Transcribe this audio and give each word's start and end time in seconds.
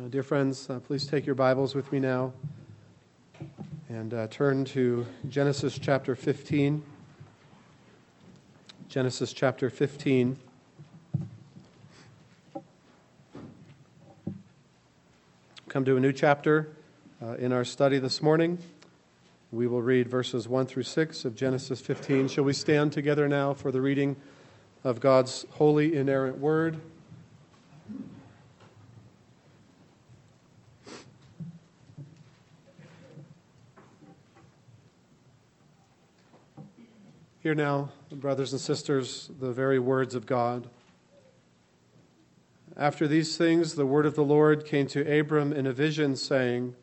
Uh, 0.00 0.08
dear 0.08 0.22
friends, 0.22 0.70
uh, 0.70 0.80
please 0.80 1.06
take 1.06 1.26
your 1.26 1.34
Bibles 1.34 1.74
with 1.74 1.92
me 1.92 2.00
now 2.00 2.32
and 3.90 4.14
uh, 4.14 4.26
turn 4.28 4.64
to 4.64 5.04
Genesis 5.28 5.78
chapter 5.78 6.16
15. 6.16 6.82
Genesis 8.88 9.34
chapter 9.34 9.68
15. 9.68 10.38
Come 15.68 15.84
to 15.84 15.98
a 15.98 16.00
new 16.00 16.12
chapter 16.12 16.70
uh, 17.22 17.34
in 17.34 17.52
our 17.52 17.64
study 17.64 17.98
this 17.98 18.22
morning. 18.22 18.56
We 19.50 19.66
will 19.66 19.82
read 19.82 20.08
verses 20.08 20.48
1 20.48 20.64
through 20.68 20.84
6 20.84 21.26
of 21.26 21.36
Genesis 21.36 21.82
15. 21.82 22.28
Shall 22.28 22.44
we 22.44 22.54
stand 22.54 22.94
together 22.94 23.28
now 23.28 23.52
for 23.52 23.70
the 23.70 23.82
reading 23.82 24.16
of 24.84 25.00
God's 25.00 25.44
holy, 25.50 25.94
inerrant 25.94 26.38
word? 26.38 26.80
Hear 37.52 37.64
now, 37.66 37.90
brothers 38.10 38.52
and 38.52 38.60
sisters, 38.62 39.30
the 39.38 39.52
very 39.52 39.78
words 39.78 40.14
of 40.14 40.24
God. 40.24 40.70
After 42.78 43.06
these 43.06 43.36
things, 43.36 43.74
the 43.74 43.84
word 43.84 44.06
of 44.06 44.14
the 44.14 44.24
Lord 44.24 44.64
came 44.64 44.86
to 44.86 45.20
Abram 45.20 45.52
in 45.52 45.66
a 45.66 45.72
vision, 45.74 46.16
saying, 46.16 46.74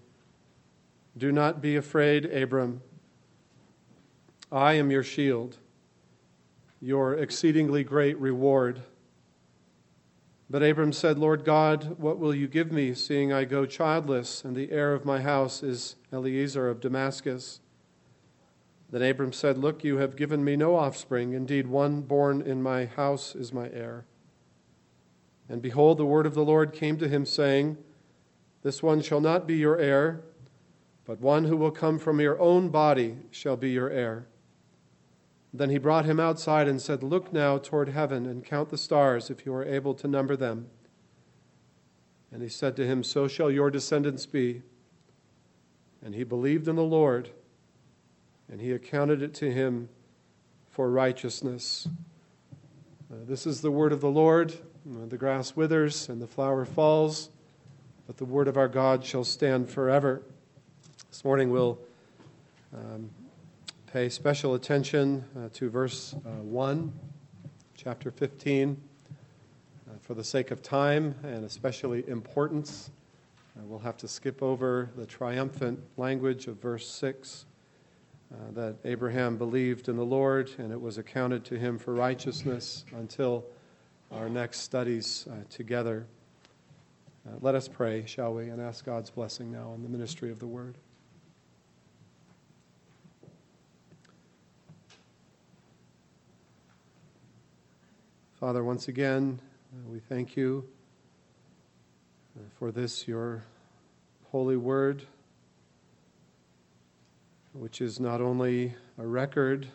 Do 1.17 1.31
not 1.31 1.59
be 1.59 1.75
afraid, 1.75 2.25
Abram. 2.25 2.83
I 4.51 4.73
am 4.73 4.91
your 4.91 5.01
shield, 5.01 5.57
your 6.79 7.15
exceedingly 7.15 7.83
great 7.83 8.19
reward. 8.19 8.83
But 10.51 10.61
Abram 10.61 10.93
said, 10.93 11.17
Lord 11.17 11.45
God, 11.45 11.97
what 11.97 12.19
will 12.19 12.35
you 12.35 12.47
give 12.47 12.71
me, 12.71 12.93
seeing 12.93 13.33
I 13.33 13.43
go 13.45 13.65
childless, 13.65 14.43
and 14.45 14.55
the 14.55 14.71
heir 14.71 14.93
of 14.93 15.03
my 15.03 15.19
house 15.19 15.63
is 15.63 15.95
Eliezer 16.13 16.69
of 16.69 16.79
Damascus? 16.79 17.59
Then 18.91 19.03
Abram 19.03 19.33
said, 19.33 19.57
Look, 19.57 19.83
you 19.83 19.97
have 19.97 20.15
given 20.15 20.43
me 20.43 20.55
no 20.55 20.75
offspring. 20.75 21.33
Indeed, 21.33 21.67
one 21.67 22.01
born 22.01 22.41
in 22.41 22.63
my 22.63 22.85
house 22.85 23.35
is 23.35 23.53
my 23.53 23.69
heir. 23.69 24.05
And 25.47 25.61
behold, 25.61 25.97
the 25.97 26.05
word 26.05 26.25
of 26.25 26.33
the 26.33 26.45
Lord 26.45 26.73
came 26.73 26.97
to 26.97 27.07
him, 27.07 27.25
saying, 27.25 27.77
This 28.63 28.81
one 28.81 29.01
shall 29.01 29.21
not 29.21 29.47
be 29.47 29.55
your 29.57 29.77
heir, 29.77 30.21
but 31.05 31.19
one 31.19 31.45
who 31.45 31.57
will 31.57 31.71
come 31.71 31.99
from 31.99 32.19
your 32.19 32.39
own 32.39 32.69
body 32.69 33.17
shall 33.31 33.57
be 33.57 33.71
your 33.71 33.89
heir. 33.89 34.27
Then 35.53 35.71
he 35.71 35.79
brought 35.79 36.05
him 36.05 36.19
outside 36.19 36.67
and 36.67 36.81
said, 36.81 37.01
Look 37.03 37.33
now 37.33 37.57
toward 37.57 37.89
heaven 37.89 38.25
and 38.25 38.45
count 38.45 38.69
the 38.69 38.77
stars, 38.77 39.29
if 39.29 39.45
you 39.45 39.53
are 39.53 39.65
able 39.65 39.93
to 39.95 40.07
number 40.07 40.35
them. 40.35 40.67
And 42.31 42.43
he 42.43 42.49
said 42.49 42.75
to 42.75 42.85
him, 42.85 43.03
So 43.03 43.27
shall 43.27 43.49
your 43.49 43.71
descendants 43.71 44.25
be. 44.25 44.61
And 46.03 46.13
he 46.15 46.23
believed 46.23 46.67
in 46.67 46.75
the 46.75 46.83
Lord 46.83 47.31
and 48.51 48.59
he 48.59 48.71
accounted 48.71 49.21
it 49.21 49.33
to 49.35 49.51
him 49.51 49.89
for 50.69 50.89
righteousness. 50.89 51.87
Uh, 53.11 53.17
this 53.27 53.45
is 53.45 53.61
the 53.61 53.71
word 53.71 53.91
of 53.91 54.01
the 54.01 54.09
Lord. 54.09 54.53
The 54.85 55.17
grass 55.17 55.55
withers 55.55 56.09
and 56.09 56.21
the 56.21 56.27
flower 56.27 56.65
falls, 56.65 57.29
but 58.07 58.17
the 58.17 58.25
word 58.25 58.47
of 58.47 58.57
our 58.57 58.67
God 58.67 59.05
shall 59.05 59.23
stand 59.23 59.69
forever. 59.69 60.23
This 61.09 61.23
morning 61.23 61.51
we'll 61.51 61.77
um, 62.73 63.09
pay 63.91 64.09
special 64.09 64.55
attention 64.55 65.23
uh, 65.37 65.49
to 65.53 65.69
verse 65.69 66.15
uh, 66.25 66.29
1, 66.41 66.93
chapter 67.75 68.09
15. 68.09 68.77
Uh, 69.89 69.93
for 70.01 70.13
the 70.13 70.23
sake 70.23 70.49
of 70.49 70.63
time 70.63 71.13
and 71.23 71.43
especially 71.45 72.07
importance, 72.07 72.89
uh, 73.57 73.61
we'll 73.65 73.79
have 73.79 73.97
to 73.97 74.07
skip 74.07 74.41
over 74.41 74.89
the 74.95 75.05
triumphant 75.05 75.79
language 75.97 76.47
of 76.47 76.59
verse 76.61 76.87
6 76.87 77.45
uh, 78.31 78.51
that 78.53 78.75
Abraham 78.85 79.37
believed 79.37 79.89
in 79.89 79.95
the 79.95 80.05
Lord 80.05 80.51
and 80.57 80.71
it 80.71 80.79
was 80.79 80.97
accounted 80.97 81.43
to 81.45 81.57
him 81.57 81.79
for 81.79 81.93
righteousness 81.93 82.85
until 82.95 83.45
our 84.11 84.29
next 84.29 84.59
studies 84.59 85.27
uh, 85.31 85.35
together. 85.49 86.05
Uh, 87.27 87.35
let 87.41 87.55
us 87.55 87.67
pray, 87.67 88.05
shall 88.05 88.33
we, 88.33 88.49
and 88.49 88.61
ask 88.61 88.85
God's 88.85 89.09
blessing 89.09 89.51
now 89.51 89.71
on 89.71 89.83
the 89.83 89.89
ministry 89.89 90.31
of 90.31 90.39
the 90.39 90.47
word. 90.47 90.77
Father, 98.39 98.63
once 98.63 98.87
again, 98.87 99.39
uh, 99.73 99.89
we 99.89 99.99
thank 99.99 100.37
you 100.37 100.65
uh, 102.37 102.43
for 102.57 102.71
this, 102.71 103.07
your 103.07 103.43
holy 104.31 104.55
word 104.55 105.03
which 107.53 107.81
is 107.81 107.99
not 107.99 108.21
only 108.21 108.75
a 108.97 109.05
record 109.05 109.67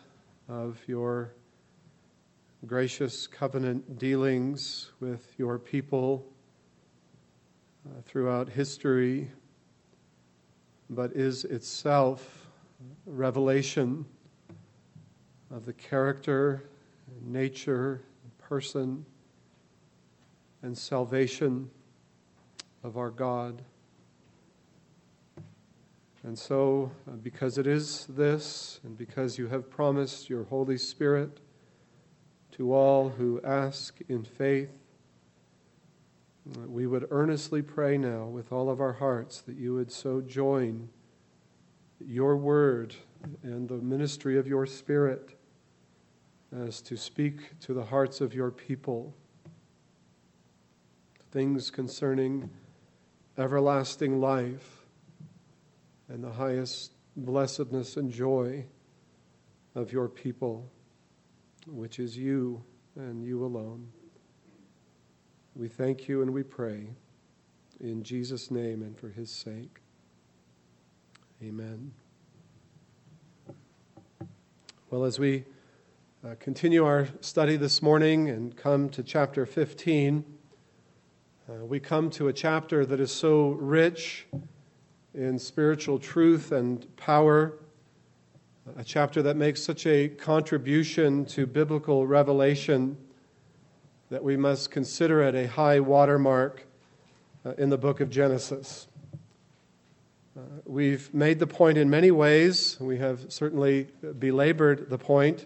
of 0.47 0.79
your 0.87 1.33
gracious 2.65 3.27
covenant 3.27 3.99
dealings 3.99 4.91
with 4.99 5.33
your 5.37 5.59
people 5.59 6.25
uh, 7.85 8.01
throughout 8.05 8.49
history, 8.49 9.29
but 10.89 11.11
is 11.13 11.43
itself 11.45 12.47
revelation 13.05 14.05
of 15.51 15.65
the 15.65 15.73
character, 15.73 16.63
nature, 17.23 18.01
person, 18.39 19.05
and 20.61 20.77
salvation 20.77 21.69
of 22.83 22.97
our 22.97 23.11
God. 23.11 23.61
And 26.25 26.39
so, 26.39 26.91
uh, 27.07 27.11
because 27.17 27.59
it 27.59 27.67
is 27.67 28.07
this, 28.07 28.79
and 28.83 28.97
because 28.97 29.37
you 29.37 29.47
have 29.49 29.69
promised 29.69 30.27
your 30.27 30.45
Holy 30.45 30.75
Spirit 30.75 31.39
to 32.53 32.73
all 32.73 33.09
who 33.09 33.39
ask 33.43 33.99
in 34.09 34.23
faith, 34.23 34.71
uh, 36.57 36.61
we 36.61 36.87
would 36.87 37.05
earnestly 37.11 37.61
pray 37.61 37.99
now 37.99 38.25
with 38.25 38.51
all 38.51 38.71
of 38.71 38.81
our 38.81 38.93
hearts 38.93 39.41
that 39.41 39.55
you 39.55 39.75
would 39.75 39.91
so 39.91 40.19
join 40.19 40.89
your 42.03 42.35
word 42.35 42.95
and 43.43 43.69
the 43.69 43.77
ministry 43.77 44.39
of 44.39 44.47
your 44.47 44.65
Spirit 44.65 45.37
as 46.51 46.81
to 46.81 46.97
speak 46.97 47.59
to 47.59 47.71
the 47.71 47.85
hearts 47.85 48.19
of 48.19 48.33
your 48.33 48.49
people. 48.49 49.13
Things 51.29 51.69
concerning 51.69 52.49
everlasting 53.37 54.19
life 54.19 54.74
and 56.09 56.23
the 56.23 56.31
highest 56.31 56.91
blessedness 57.15 57.97
and 57.97 58.11
joy 58.11 58.65
of 59.73 59.91
your 59.91 60.07
people, 60.07 60.69
which 61.67 61.99
is 61.99 62.17
you 62.17 62.63
and 62.95 63.23
you 63.23 63.43
alone. 63.45 63.87
We 65.55 65.67
thank 65.67 66.07
you 66.07 66.21
and 66.21 66.31
we 66.31 66.43
pray 66.43 66.89
in 67.79 68.03
Jesus' 68.03 68.51
name 68.51 68.81
and 68.81 68.97
for 68.97 69.09
his 69.09 69.31
sake. 69.31 69.81
Amen. 71.43 71.91
Well, 74.89 75.03
as 75.03 75.19
we 75.19 75.43
uh, 76.25 76.35
continue 76.39 76.85
our 76.85 77.07
study 77.21 77.57
this 77.57 77.81
morning 77.81 78.29
and 78.29 78.55
come 78.55 78.89
to 78.89 79.03
chapter 79.03 79.45
15, 79.45 80.23
uh, 81.47 81.65
we 81.65 81.79
come 81.79 82.09
to 82.11 82.27
a 82.27 82.33
chapter 82.33 82.85
that 82.85 82.99
is 82.99 83.11
so 83.11 83.49
rich 83.49 84.27
in 85.15 85.39
spiritual 85.39 85.97
truth 85.97 86.51
and 86.51 86.85
power, 86.97 87.53
a 88.77 88.83
chapter 88.83 89.21
that 89.21 89.37
makes 89.37 89.63
such 89.63 89.85
a 89.85 90.09
contribution 90.09 91.25
to 91.25 91.45
biblical 91.45 92.05
revelation 92.05 92.97
that 94.09 94.23
we 94.23 94.35
must 94.35 94.71
consider 94.71 95.21
it 95.21 95.33
a 95.33 95.47
high 95.47 95.79
watermark 95.79 96.65
uh, 97.45 97.53
in 97.57 97.69
the 97.69 97.77
book 97.77 98.01
of 98.01 98.09
Genesis. 98.09 98.87
Uh, 100.37 100.41
we've 100.65 101.13
made 101.13 101.39
the 101.39 101.47
point 101.47 101.77
in 101.77 101.89
many 101.89 102.11
ways. 102.11 102.77
We 102.79 102.97
have 102.97 103.31
certainly 103.31 103.87
belabored 104.19 104.89
the 104.89 104.97
point 104.97 105.45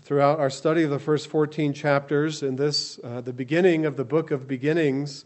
throughout 0.00 0.38
our 0.38 0.50
study 0.50 0.84
of 0.84 0.90
the 0.90 1.00
first 1.00 1.26
14 1.26 1.72
chapters. 1.72 2.42
In 2.42 2.54
this, 2.54 3.00
uh, 3.02 3.20
the 3.20 3.32
beginning 3.32 3.84
of 3.84 3.96
the 3.96 4.04
book 4.04 4.30
of 4.30 4.46
beginnings, 4.46 5.24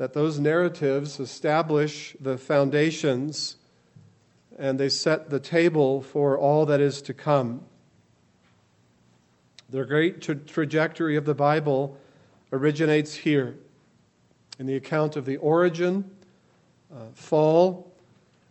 that 0.00 0.14
those 0.14 0.38
narratives 0.40 1.20
establish 1.20 2.16
the 2.18 2.38
foundations 2.38 3.56
and 4.58 4.80
they 4.80 4.88
set 4.88 5.28
the 5.28 5.38
table 5.38 6.00
for 6.00 6.38
all 6.38 6.64
that 6.64 6.80
is 6.80 7.02
to 7.02 7.12
come. 7.12 7.60
The 9.68 9.84
great 9.84 10.22
tra- 10.22 10.36
trajectory 10.36 11.16
of 11.16 11.26
the 11.26 11.34
Bible 11.34 11.98
originates 12.50 13.14
here 13.14 13.58
in 14.58 14.64
the 14.64 14.74
account 14.74 15.16
of 15.16 15.26
the 15.26 15.36
origin, 15.36 16.10
uh, 16.90 17.10
fall, 17.12 17.92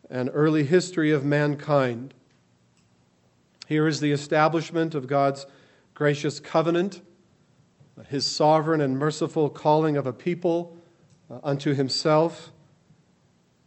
and 0.07 0.29
early 0.31 0.65
history 0.65 1.09
of 1.09 1.25
mankind. 1.25 2.13
Here 3.65 3.87
is 3.87 3.99
the 3.99 4.11
establishment 4.11 4.93
of 4.93 5.07
God's 5.07 5.47
gracious 5.95 6.39
covenant, 6.39 7.01
his 8.07 8.27
sovereign 8.27 8.81
and 8.81 8.99
merciful 8.99 9.49
calling 9.49 9.97
of 9.97 10.05
a 10.05 10.13
people 10.13 10.75
Uh, 11.29 11.39
unto 11.43 11.75
himself. 11.75 12.51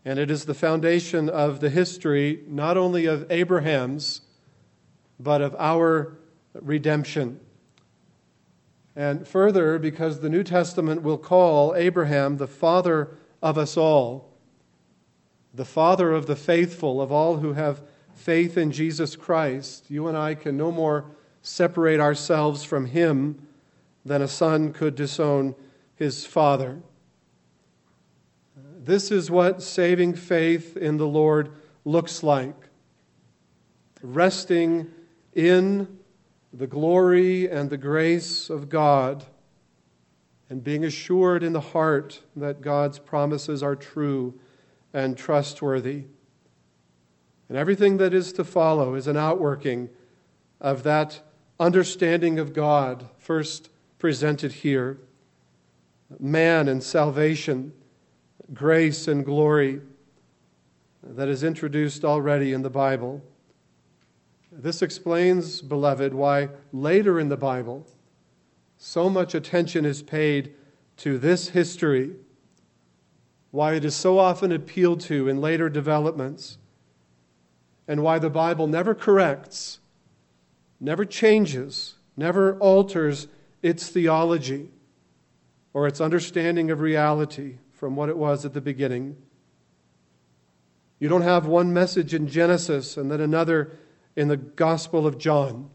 And 0.05 0.19
it 0.19 0.32
is 0.32 0.47
the 0.47 0.55
foundation 0.55 1.29
of 1.29 1.61
the 1.61 1.70
history, 1.70 2.43
not 2.49 2.76
only 2.76 3.06
of 3.06 3.31
Abraham's, 3.31 4.23
but 5.20 5.41
of 5.41 5.55
our 5.61 6.19
redemption. 6.55 7.38
And 8.97 9.29
further, 9.29 9.79
because 9.79 10.19
the 10.19 10.29
New 10.29 10.43
Testament 10.43 11.03
will 11.03 11.19
call 11.19 11.76
Abraham 11.76 12.38
the 12.38 12.49
father 12.49 13.17
of 13.41 13.56
us 13.56 13.76
all, 13.76 14.32
the 15.55 15.64
father 15.64 16.11
of 16.11 16.26
the 16.26 16.37
faithful, 16.37 17.00
of 17.00 17.12
all 17.12 17.37
who 17.37 17.53
have 17.53 17.81
faith 18.14 18.59
in 18.59 18.73
Jesus 18.73 19.14
Christ, 19.14 19.88
you 19.88 20.09
and 20.09 20.19
I 20.19 20.35
can 20.35 20.56
no 20.56 20.73
more 20.73 21.05
separate 21.43 22.00
ourselves 22.00 22.64
from 22.64 22.87
him 22.87 23.47
than 24.05 24.20
a 24.20 24.29
son 24.29 24.73
could 24.73 24.97
disown 24.97 25.55
his 25.94 26.26
father. 26.26 26.82
This 28.84 29.12
is 29.12 29.31
what 29.31 29.62
saving 29.62 30.14
faith 30.14 30.76
in 30.76 30.96
the 30.96 31.06
Lord 31.06 31.52
looks 31.84 32.23
like 32.23 32.56
resting 34.02 34.90
in 35.34 36.00
the 36.52 36.67
glory 36.67 37.49
and 37.49 37.70
the 37.70 37.76
grace 37.76 38.50
of 38.50 38.69
God 38.69 39.25
and 40.50 40.64
being 40.64 40.84
assured 40.84 41.44
in 41.44 41.52
the 41.52 41.61
heart 41.61 42.20
that 42.34 42.61
God's 42.61 42.99
promises 42.99 43.62
are 43.62 43.76
true 43.76 44.34
and 44.93 45.17
trustworthy. 45.17 46.05
And 47.49 47.56
everything 47.56 47.99
that 47.99 48.12
is 48.12 48.32
to 48.32 48.43
follow 48.44 48.96
is 48.96 49.06
an 49.06 49.17
outworking 49.17 49.90
of 50.61 50.82
that 50.82 51.20
understanding 51.61 52.40
of 52.40 52.52
God, 52.52 53.08
first 53.17 53.70
presented 54.00 54.52
here 54.52 54.99
man 56.19 56.69
and 56.69 56.82
salvation, 56.82 57.73
grace 58.52 59.08
and 59.08 59.25
glory, 59.25 59.81
that 61.02 61.28
is 61.28 61.43
introduced 61.43 62.04
already 62.04 62.52
in 62.52 62.62
the 62.62 62.70
Bible. 62.70 63.22
This 64.50 64.82
explains, 64.82 65.62
beloved, 65.62 66.12
why 66.12 66.50
later 66.72 67.19
in 67.19 67.28
the 67.28 67.37
Bible 67.37 67.87
so 68.76 69.08
much 69.08 69.34
attention 69.34 69.84
is 69.84 70.02
paid 70.02 70.54
to 70.99 71.19
this 71.19 71.49
history, 71.49 72.12
why 73.50 73.75
it 73.75 73.84
is 73.84 73.94
so 73.94 74.19
often 74.19 74.52
appealed 74.52 75.00
to 75.00 75.28
in 75.28 75.40
later 75.40 75.69
developments, 75.69 76.58
and 77.88 78.02
why 78.02 78.19
the 78.19 78.31
Bible 78.31 78.66
never 78.66 78.94
corrects, 78.94 79.81
never 80.78 81.04
changes, 81.04 81.94
never 82.16 82.58
alters 82.58 83.28
its 83.62 83.88
theology 83.88 84.70
or 85.72 85.87
its 85.87 86.00
understanding 86.00 86.70
of 86.70 86.81
reality 86.81 87.56
from 87.82 87.96
what 87.96 88.08
it 88.08 88.17
was 88.17 88.44
at 88.44 88.55
the 88.55 88.61
beginning. 88.61 89.17
You 91.00 91.08
don't 91.08 91.23
have 91.23 91.46
one 91.46 91.75
message 91.75 92.14
in 92.14 92.29
Genesis 92.29 92.96
and 92.96 93.11
then 93.11 93.20
another 93.20 93.76
in 94.14 94.29
the 94.29 94.37
Gospel 94.37 95.05
of 95.05 95.19
John. 95.19 95.69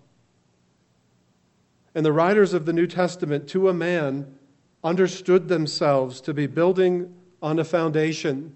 And 1.93 2.05
the 2.05 2.13
writers 2.13 2.53
of 2.53 2.65
the 2.65 2.71
New 2.71 2.87
Testament, 2.87 3.49
to 3.49 3.67
a 3.67 3.73
man, 3.73 4.37
understood 4.85 5.49
themselves 5.49 6.21
to 6.21 6.33
be 6.33 6.47
building 6.47 7.13
on 7.41 7.59
a 7.59 7.65
foundation 7.65 8.55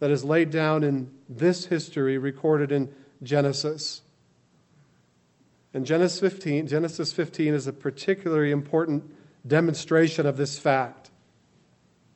that 0.00 0.10
is 0.10 0.24
laid 0.24 0.50
down 0.50 0.82
in 0.82 1.08
this 1.28 1.66
history 1.66 2.18
recorded 2.18 2.72
in 2.72 2.92
Genesis. 3.22 4.02
And 5.72 5.86
Genesis 5.86 6.18
15, 6.18 6.66
Genesis 6.66 7.12
15 7.12 7.54
is 7.54 7.68
a 7.68 7.72
particularly 7.72 8.50
important 8.50 9.04
demonstration 9.46 10.26
of 10.26 10.36
this 10.36 10.58
fact. 10.58 11.01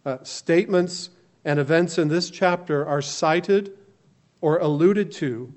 Uh, 0.07 0.23
statements 0.23 1.11
and 1.45 1.59
events 1.59 1.99
in 1.99 2.07
this 2.07 2.31
chapter 2.31 2.87
are 2.87 3.03
cited 3.03 3.77
or 4.41 4.57
alluded 4.59 5.11
to 5.11 5.53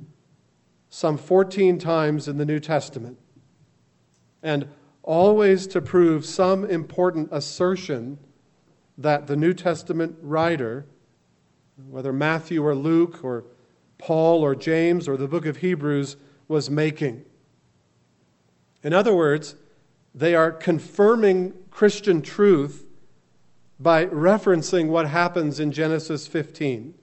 some 0.89 1.19
14 1.19 1.77
times 1.77 2.27
in 2.27 2.39
the 2.39 2.45
New 2.47 2.59
Testament, 2.59 3.19
and 4.41 4.67
always 5.03 5.67
to 5.67 5.79
prove 5.79 6.25
some 6.25 6.65
important 6.65 7.29
assertion 7.31 8.17
that 8.97 9.27
the 9.27 9.35
New 9.35 9.53
Testament 9.53 10.17
writer, 10.19 10.87
whether 11.87 12.11
Matthew 12.11 12.65
or 12.65 12.73
Luke 12.73 13.23
or 13.23 13.43
Paul 13.99 14.41
or 14.41 14.55
James 14.55 15.07
or 15.07 15.15
the 15.15 15.27
book 15.27 15.45
of 15.45 15.57
Hebrews, 15.57 16.17
was 16.47 16.71
making. 16.71 17.23
In 18.81 18.93
other 18.93 19.13
words, 19.13 19.53
they 20.15 20.33
are 20.33 20.51
confirming 20.51 21.53
Christian 21.69 22.23
truth 22.23 22.87
by 23.79 24.05
referencing 24.05 24.87
what 24.87 25.07
happens 25.07 25.59
in 25.59 25.71
Genesis 25.71 26.27
15 26.27 26.93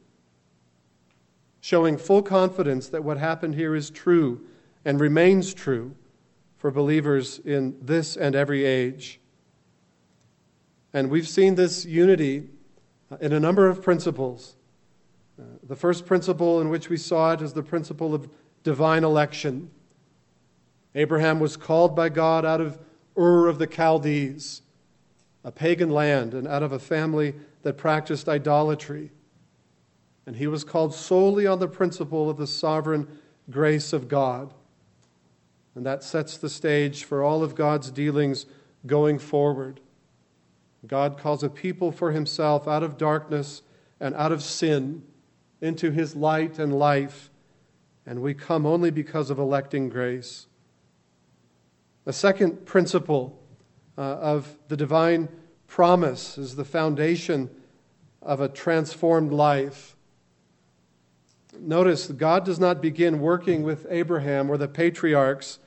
showing 1.67 1.99
full 1.99 2.23
confidence 2.23 2.89
that 2.91 3.03
what 3.03 3.19
happened 3.19 3.53
here 3.57 3.75
is 3.75 3.91
true 3.91 4.41
and 4.85 5.01
remains 5.01 5.53
true 5.53 5.93
for 6.59 6.71
believers 6.71 7.41
in 7.41 7.77
this 7.83 8.17
and 8.17 8.37
every 8.37 8.65
age. 8.65 9.19
And 10.93 11.11
we've 11.11 11.27
seen 11.27 11.57
this 11.57 11.85
unity 11.85 12.49
in 13.21 13.33
a 13.33 13.41
number 13.41 13.69
of 13.69 13.83
principles. 13.83 14.55
Uh, 15.37 15.43
the 15.65 15.75
first 15.75 16.07
principle 16.07 16.61
in 16.61 16.69
which 16.69 16.89
we 16.89 16.97
saw 16.97 17.33
it 17.33 17.43
is 17.43 17.53
the 17.53 17.65
principle 17.65 18.15
of 18.15 18.29
divine 18.63 19.03
election. 19.03 19.69
Abraham 20.95 21.41
was 21.41 21.57
called 21.57 21.97
by 21.97 22.11
God 22.11 22.45
out 22.45 22.61
of 22.61 22.79
Ur 23.19 23.49
of 23.49 23.59
the 23.59 23.67
Chaldees, 23.67 24.63
a 25.47 25.51
pagan 25.51 25.89
land, 25.89 26.35
and 26.35 26.47
out 26.47 26.63
of 26.63 26.73
a 26.73 26.79
family 26.79 27.35
that 27.63 27.79
practiced 27.79 28.29
idolatry 28.29 29.11
and 30.27 30.37
he 30.37 30.49
was 30.49 30.65
called 30.65 30.93
solely 30.93 31.47
on 31.47 31.61
the 31.61 31.69
principle 31.69 32.29
of 32.29 32.37
the 32.37 32.49
sovereign 32.49 33.07
grace 33.49 33.93
of 33.93 34.09
God. 34.09 34.53
And 35.77 35.87
that 35.87 36.03
sets 36.03 36.37
the 36.37 36.49
stage 36.49 37.05
for 37.05 37.23
all 37.23 37.45
of 37.45 37.55
God's 37.55 37.91
dealings 37.91 38.47
going 38.87 39.19
forward. 39.19 39.81
God 40.87 41.17
calls 41.19 41.45
a 41.45 41.49
people 41.49 41.93
for 41.93 42.11
himself 42.11 42.67
out 42.67 42.83
of 42.83 42.99
darkness 42.99 43.63
and 44.01 44.15
out 44.15 44.33
of 44.33 44.43
sin 44.43 45.05
into 45.61 45.91
his 45.91 46.17
light 46.17 46.59
and 46.59 46.77
life, 46.77 47.31
and 48.05 48.21
we 48.21 48.35
come 48.35 48.67
only 48.67 48.91
because 48.91 49.31
of 49.31 49.39
electing 49.39 49.89
grace. 49.89 50.47
The 52.05 52.13
second 52.13 52.67
principle 52.67 53.39
uh, 53.99 54.01
of 54.01 54.57
the 54.69 54.77
divine 54.77 55.29
promise 55.67 56.39
is 56.39 56.57
the 56.57 56.65
foundation 56.65 57.51
of 58.23 58.41
a 58.41 58.49
transformed 58.49 59.33
life. 59.33 59.97
Notice, 61.59 62.09
God 62.09 62.45
does 62.45 62.61
not 62.61 62.83
begin 62.83 63.21
working 63.21 63.63
with 63.63 63.87
Abraham 63.89 64.51
or 64.51 64.57
the 64.57 64.69
patriarchs 64.69 65.59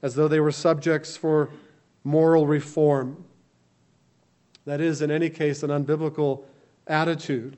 as 0.00 0.14
though 0.14 0.28
they 0.28 0.40
were 0.40 0.52
subjects 0.52 1.16
for 1.16 1.50
moral 2.04 2.46
reform. 2.46 3.24
That 4.64 4.80
is, 4.80 5.02
in 5.02 5.10
any 5.10 5.28
case, 5.28 5.62
an 5.62 5.70
unbiblical 5.70 6.44
attitude, 6.86 7.56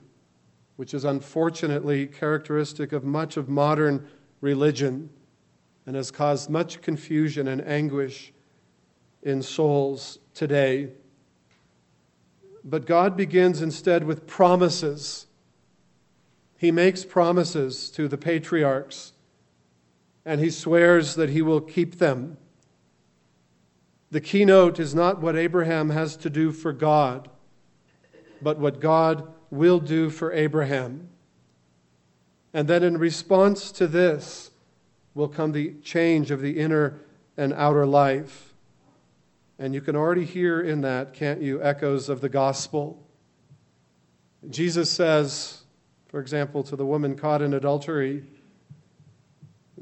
which 0.77 0.95
is 0.95 1.05
unfortunately 1.05 2.07
characteristic 2.07 2.93
of 2.93 3.05
much 3.05 3.37
of 3.37 3.49
modern 3.49 4.09
religion 4.41 5.11
and 5.87 5.97
has 5.97 6.11
caused 6.11 6.51
much 6.51 6.81
confusion 6.81 7.49
and 7.49 7.67
anguish 7.67 8.33
in 9.23 9.43
souls 9.43 10.19
today. 10.35 10.91
But 12.65 12.87
God 12.87 13.17
begins 13.17 13.63
instead 13.63 14.05
with 14.05 14.27
promises 14.27 15.27
he 16.61 16.71
makes 16.71 17.07
promises 17.07 17.89
to 17.93 18.07
the 18.07 18.19
patriarchs 18.19 19.15
and 20.27 20.43
he 20.43 20.51
swears 20.51 21.15
that 21.15 21.31
he 21.31 21.41
will 21.41 21.63
keep 21.63 21.97
them. 21.97 22.37
The 24.11 24.21
keynote 24.21 24.79
is 24.79 24.95
not 24.95 25.23
what 25.23 25.37
Abraham 25.37 25.89
has 25.89 26.17
to 26.19 26.29
do 26.29 26.53
for 26.53 26.75
God, 26.75 27.31
but 28.43 28.59
what 28.59 28.79
God 28.79 29.27
will 29.49 29.81
do 29.81 30.11
for 30.11 30.35
Abraham. 30.35 31.09
And 32.53 32.69
then, 32.69 32.83
in 32.83 32.99
response 32.99 33.73
to 33.73 33.87
this, 33.87 34.51
will 35.15 35.29
come 35.29 35.53
the 35.53 35.77
change 35.83 36.31
of 36.31 36.43
the 36.43 36.59
inner 36.59 37.01
and 37.39 37.55
outer 37.55 37.87
life. 37.87 38.50
And 39.61 39.75
you 39.75 39.83
can 39.83 39.95
already 39.95 40.25
hear 40.25 40.63
in 40.63 40.81
that, 40.81 41.13
can't 41.13 41.43
you, 41.43 41.63
echoes 41.63 42.09
of 42.09 42.23
the 42.23 42.31
gospel. 42.31 43.07
Jesus 44.49 44.91
says, 44.91 45.65
for 46.09 46.19
example, 46.19 46.63
to 46.65 46.77
the 46.77 46.87
woman 46.87 47.15
caught 47.15 47.43
in 47.43 47.53
adultery, 47.55 48.25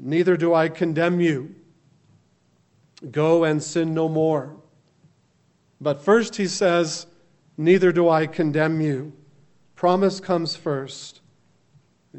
Neither 0.01 0.37
do 0.37 0.53
I 0.53 0.69
condemn 0.69 1.19
you. 1.19 1.55
Go 3.11 3.43
and 3.43 3.61
sin 3.61 3.93
no 3.93 4.07
more. 4.07 4.55
But 5.81 6.01
first 6.01 6.35
he 6.35 6.47
says, 6.47 7.05
Neither 7.57 7.91
do 7.91 8.07
I 8.07 8.27
condemn 8.27 8.79
you. 8.79 9.13
Promise 9.75 10.19
comes 10.19 10.55
first. 10.55 11.21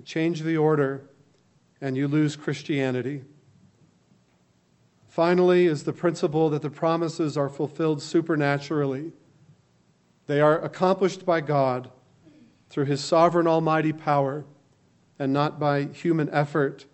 Change 0.05 0.43
the 0.43 0.57
order, 0.57 1.11
and 1.81 1.97
you 1.97 2.09
lose 2.09 2.37
Christianity. 2.37 3.23
Finally, 5.11 5.67
is 5.67 5.83
the 5.83 5.93
principle 5.93 6.49
that 6.49 6.62
the 6.62 6.71
promises 6.71 7.37
are 7.37 7.49
fulfilled 7.49 8.00
supernaturally. 8.00 9.11
They 10.29 10.40
are 10.40 10.62
accomplished 10.62 11.26
by 11.26 11.40
God 11.40 11.90
through 12.69 12.85
his 12.85 13.02
sovereign 13.02 13.49
almighty 13.49 13.93
power 13.93 14.45
and 15.19 15.33
not 15.33 15.59
by 15.59 15.87
human 15.87 16.31
effort. 16.31 16.87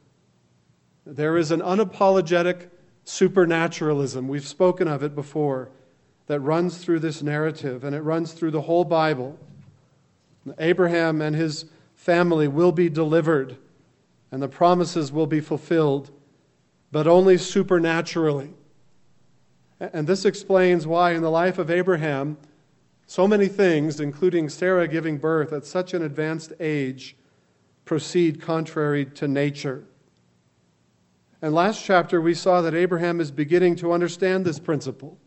There 1.05 1.37
is 1.37 1.51
an 1.51 1.61
unapologetic 1.61 2.71
supernaturalism, 3.05 4.29
we've 4.29 4.49
spoken 4.49 4.89
of 4.89 5.03
it 5.03 5.15
before, 5.15 5.69
that 6.27 6.41
runs 6.41 6.79
through 6.79 7.01
this 7.01 7.23
narrative, 7.23 7.85
and 7.85 7.95
it 7.95 8.01
runs 8.01 8.33
through 8.33 8.53
the 8.53 8.63
whole 8.63 8.85
Bible. 8.85 9.39
Abraham 10.59 11.21
and 11.21 11.37
his 11.37 11.67
family 11.95 12.49
will 12.49 12.73
be 12.73 12.89
delivered, 12.89 13.59
and 14.33 14.43
the 14.43 14.49
promises 14.49 15.13
will 15.13 15.27
be 15.27 15.41
fulfilled, 15.41 16.11
but 16.91 17.07
only 17.07 17.39
supernaturally. 17.39 18.51
And 19.81 20.07
this 20.07 20.25
explains 20.25 20.87
why, 20.87 21.13
in 21.13 21.23
the 21.23 21.31
life 21.31 21.59
of 21.59 21.71
Abraham, 21.71 22.39
so 23.07 23.29
many 23.29 23.47
things, 23.47 24.01
including 24.01 24.49
Sarah 24.49 24.89
giving 24.89 25.19
birth 25.19 25.53
at 25.53 25.65
such 25.65 25.95
an 25.95 26.03
advanced 26.03 26.53
age, 26.59 27.17
proceed 27.85 28.41
contrary 28.41 29.05
to 29.05 29.29
nature. 29.29 29.85
And 31.43 31.55
last 31.55 31.85
chapter, 31.85 32.21
we 32.21 32.35
saw 32.35 32.63
that 32.63 32.75
Abraham 32.75 33.21
is 33.21 33.31
beginning 33.31 33.77
to 33.77 33.93
understand 33.93 34.45
this 34.45 34.59
principle. 34.59 35.19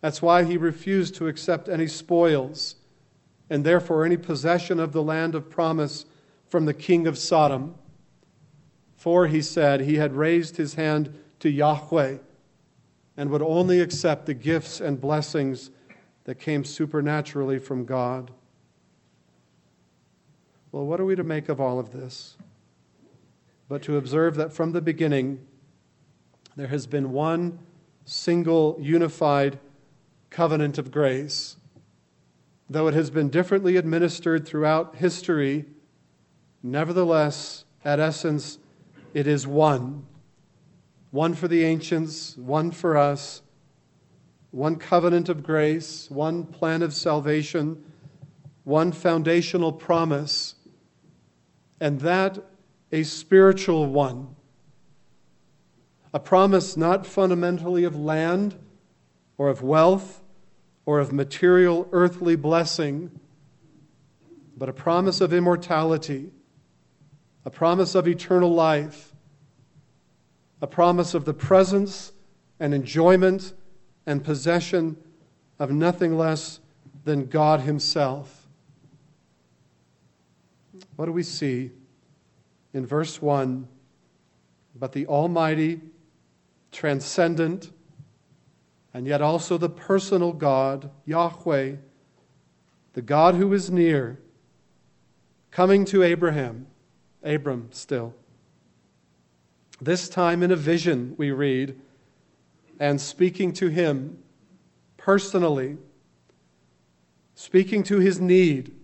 That's 0.00 0.20
why 0.20 0.44
he 0.44 0.56
refused 0.56 1.14
to 1.16 1.28
accept 1.28 1.68
any 1.68 1.86
spoils 1.86 2.76
and 3.50 3.64
therefore 3.64 4.04
any 4.04 4.16
possession 4.16 4.80
of 4.80 4.92
the 4.92 5.02
land 5.02 5.34
of 5.34 5.50
promise 5.50 6.06
from 6.48 6.64
the 6.64 6.74
king 6.74 7.06
of 7.06 7.18
Sodom. 7.18 7.74
For, 9.04 9.26
he 9.26 9.42
said, 9.42 9.82
he 9.82 9.96
had 9.96 10.14
raised 10.14 10.56
his 10.56 10.76
hand 10.76 11.14
to 11.40 11.50
Yahweh 11.50 12.16
and 13.18 13.28
would 13.28 13.42
only 13.42 13.80
accept 13.82 14.24
the 14.24 14.32
gifts 14.32 14.80
and 14.80 14.98
blessings 14.98 15.70
that 16.24 16.36
came 16.36 16.64
supernaturally 16.64 17.58
from 17.58 17.84
God. 17.84 18.30
Well, 20.72 20.86
what 20.86 21.00
are 21.00 21.04
we 21.04 21.16
to 21.16 21.22
make 21.22 21.50
of 21.50 21.60
all 21.60 21.78
of 21.78 21.92
this? 21.92 22.38
But 23.68 23.82
to 23.82 23.98
observe 23.98 24.36
that 24.36 24.54
from 24.54 24.72
the 24.72 24.80
beginning, 24.80 25.44
there 26.56 26.68
has 26.68 26.86
been 26.86 27.12
one 27.12 27.58
single 28.06 28.78
unified 28.80 29.58
covenant 30.30 30.78
of 30.78 30.90
grace. 30.90 31.58
Though 32.70 32.88
it 32.88 32.94
has 32.94 33.10
been 33.10 33.28
differently 33.28 33.76
administered 33.76 34.46
throughout 34.46 34.96
history, 34.96 35.66
nevertheless, 36.62 37.66
at 37.84 38.00
essence, 38.00 38.60
it 39.14 39.26
is 39.26 39.46
one. 39.46 40.04
One 41.12 41.34
for 41.34 41.46
the 41.46 41.64
ancients, 41.64 42.36
one 42.36 42.72
for 42.72 42.96
us, 42.96 43.40
one 44.50 44.76
covenant 44.76 45.28
of 45.28 45.44
grace, 45.44 46.10
one 46.10 46.44
plan 46.44 46.82
of 46.82 46.92
salvation, 46.92 47.84
one 48.64 48.90
foundational 48.92 49.72
promise, 49.72 50.56
and 51.80 52.00
that 52.00 52.38
a 52.90 53.04
spiritual 53.04 53.86
one. 53.86 54.34
A 56.12 56.20
promise 56.20 56.76
not 56.76 57.06
fundamentally 57.06 57.84
of 57.84 57.96
land 57.96 58.56
or 59.38 59.48
of 59.48 59.62
wealth 59.62 60.22
or 60.86 60.98
of 60.98 61.12
material 61.12 61.88
earthly 61.92 62.36
blessing, 62.36 63.20
but 64.56 64.68
a 64.68 64.72
promise 64.72 65.20
of 65.20 65.32
immortality, 65.32 66.30
a 67.44 67.50
promise 67.50 67.94
of 67.94 68.08
eternal 68.08 68.52
life, 68.52 69.12
a 70.62 70.66
promise 70.66 71.14
of 71.14 71.24
the 71.24 71.34
presence 71.34 72.12
and 72.58 72.72
enjoyment 72.72 73.52
and 74.06 74.24
possession 74.24 74.96
of 75.58 75.70
nothing 75.70 76.16
less 76.16 76.60
than 77.04 77.26
God 77.26 77.60
Himself. 77.60 78.46
What 80.96 81.06
do 81.06 81.12
we 81.12 81.22
see 81.22 81.70
in 82.72 82.86
verse 82.86 83.20
1? 83.20 83.68
But 84.76 84.92
the 84.92 85.06
Almighty, 85.06 85.80
transcendent, 86.72 87.70
and 88.92 89.06
yet 89.06 89.20
also 89.20 89.58
the 89.58 89.68
personal 89.68 90.32
God, 90.32 90.90
Yahweh, 91.04 91.72
the 92.94 93.02
God 93.02 93.34
who 93.34 93.52
is 93.52 93.70
near, 93.70 94.18
coming 95.50 95.84
to 95.86 96.02
Abraham, 96.02 96.66
Abram 97.24 97.68
still. 97.72 98.14
This 99.80 100.08
time 100.08 100.42
in 100.42 100.50
a 100.50 100.56
vision, 100.56 101.14
we 101.16 101.30
read, 101.30 101.80
and 102.78 103.00
speaking 103.00 103.52
to 103.54 103.68
him 103.68 104.18
personally, 104.96 105.78
speaking 107.34 107.82
to 107.84 107.98
his 107.98 108.20
need, 108.20 108.74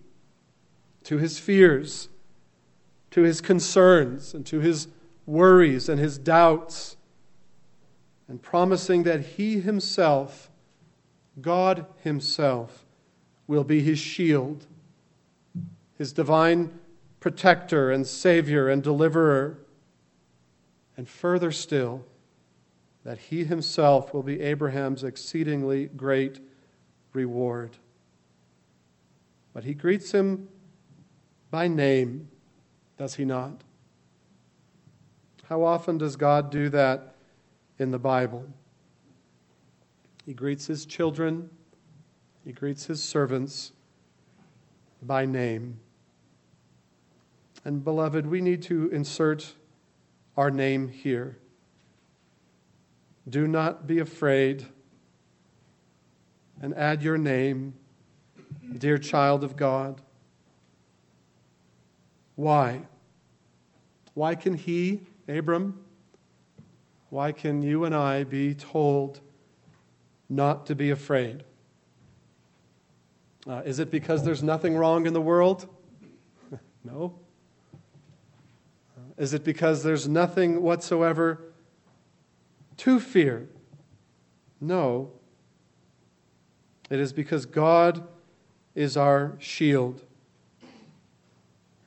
to 1.03 1.17
his 1.17 1.39
fears, 1.39 2.09
to 3.11 3.21
his 3.21 3.41
concerns, 3.41 4.33
and 4.33 4.45
to 4.45 4.59
his 4.59 4.87
worries 5.25 5.87
and 5.87 5.99
his 5.99 6.17
doubts 6.17 6.97
and 8.31 8.41
promising 8.41 9.03
that 9.03 9.19
He 9.19 9.59
Himself, 9.59 10.49
God 11.41 11.85
Himself, 12.01 12.85
will 13.45 13.65
be 13.65 13.81
His 13.81 13.99
shield, 13.99 14.67
His 15.97 16.13
divine 16.13 16.79
protector 17.21 17.89
and 17.89 18.05
Savior 18.05 18.67
and 18.67 18.83
deliverer. 18.83 19.59
And 20.97 21.07
further 21.07 21.53
still, 21.53 22.03
that 23.05 23.17
He 23.17 23.45
Himself 23.45 24.13
will 24.13 24.23
be 24.23 24.41
Abraham's 24.41 25.05
exceedingly 25.05 25.85
great 25.85 26.41
reward. 27.13 27.77
But 29.53 29.63
He 29.63 29.73
greets 29.73 30.11
him 30.11 30.49
by 31.49 31.69
name, 31.69 32.27
does 32.97 33.15
He 33.15 33.23
not? 33.23 33.61
How 35.45 35.63
often 35.63 35.97
does 35.97 36.17
God 36.17 36.51
do 36.51 36.67
that 36.69 37.11
in 37.81 37.89
the 37.89 37.99
Bible. 37.99 38.45
He 40.23 40.35
greets 40.35 40.67
his 40.67 40.85
children, 40.85 41.49
he 42.45 42.51
greets 42.51 42.85
his 42.85 43.03
servants 43.03 43.71
by 45.01 45.25
name. 45.25 45.79
And, 47.63 47.83
beloved, 47.83 48.25
we 48.25 48.41
need 48.41 48.61
to 48.63 48.89
insert 48.89 49.53
our 50.35 50.49
name 50.49 50.87
here. 50.87 51.37
Do 53.29 53.47
not 53.47 53.85
be 53.85 53.99
afraid 53.99 54.65
and 56.61 56.75
add 56.75 57.03
your 57.03 57.17
name, 57.17 57.73
dear 58.77 58.97
child 58.97 59.43
of 59.43 59.55
God. 59.55 60.01
Why? 62.35 62.81
Why 64.13 64.35
can 64.35 64.55
he, 64.55 65.01
Abram, 65.27 65.83
why 67.09 67.31
can 67.31 67.61
you 67.61 67.85
and 67.85 67.93
I 67.93 68.23
be 68.23 68.55
told 68.55 69.19
not 70.29 70.65
to 70.67 70.75
be 70.75 70.89
afraid? 70.89 71.43
Uh, 73.47 73.61
is 73.65 73.79
it 73.79 73.91
because 73.91 74.23
there's 74.23 74.43
nothing 74.43 74.75
wrong 74.75 75.05
in 75.05 75.13
the 75.13 75.21
world? 75.21 75.67
no. 76.83 77.20
Is 79.21 79.35
it 79.35 79.43
because 79.43 79.83
there's 79.83 80.07
nothing 80.07 80.63
whatsoever 80.63 81.43
to 82.77 82.99
fear? 82.99 83.47
No. 84.59 85.11
It 86.89 86.99
is 86.99 87.13
because 87.13 87.45
God 87.45 88.07
is 88.73 88.97
our 88.97 89.35
shield. 89.37 90.01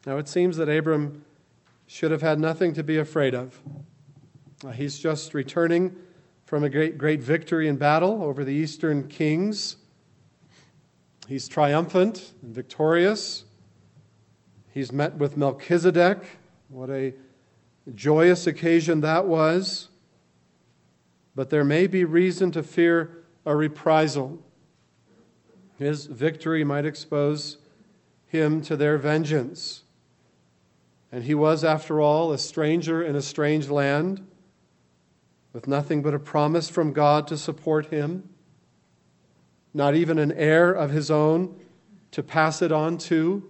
Now, 0.06 0.16
it 0.18 0.28
seems 0.28 0.58
that 0.58 0.68
Abram 0.68 1.24
should 1.88 2.12
have 2.12 2.22
had 2.22 2.38
nothing 2.38 2.72
to 2.74 2.84
be 2.84 2.98
afraid 2.98 3.34
of. 3.34 3.60
Uh, 4.64 4.70
he's 4.70 5.00
just 5.00 5.34
returning 5.34 5.96
from 6.46 6.62
a 6.62 6.68
great, 6.68 6.96
great 6.96 7.20
victory 7.20 7.66
in 7.66 7.74
battle 7.74 8.22
over 8.22 8.44
the 8.44 8.54
eastern 8.54 9.08
kings. 9.08 9.74
He's 11.26 11.48
triumphant 11.48 12.30
and 12.42 12.54
victorious. 12.54 13.42
He's 14.70 14.92
met 14.92 15.16
with 15.16 15.36
Melchizedek. 15.36 16.18
What 16.68 16.90
a 16.90 17.14
joyous 17.94 18.46
occasion 18.46 19.00
that 19.02 19.26
was. 19.26 19.88
But 21.34 21.50
there 21.50 21.64
may 21.64 21.86
be 21.86 22.04
reason 22.04 22.52
to 22.52 22.62
fear 22.62 23.24
a 23.44 23.54
reprisal. 23.56 24.42
His 25.78 26.06
victory 26.06 26.64
might 26.64 26.86
expose 26.86 27.58
him 28.26 28.62
to 28.62 28.76
their 28.76 28.98
vengeance. 28.98 29.82
And 31.10 31.24
he 31.24 31.34
was, 31.34 31.64
after 31.64 32.00
all, 32.00 32.32
a 32.32 32.38
stranger 32.38 33.02
in 33.02 33.14
a 33.16 33.22
strange 33.22 33.68
land 33.68 34.26
with 35.52 35.68
nothing 35.68 36.02
but 36.02 36.14
a 36.14 36.18
promise 36.18 36.68
from 36.68 36.92
God 36.92 37.28
to 37.28 37.36
support 37.36 37.86
him, 37.86 38.28
not 39.72 39.94
even 39.94 40.18
an 40.18 40.32
heir 40.32 40.72
of 40.72 40.90
his 40.90 41.10
own 41.10 41.60
to 42.10 42.22
pass 42.22 42.62
it 42.62 42.72
on 42.72 42.98
to. 42.98 43.48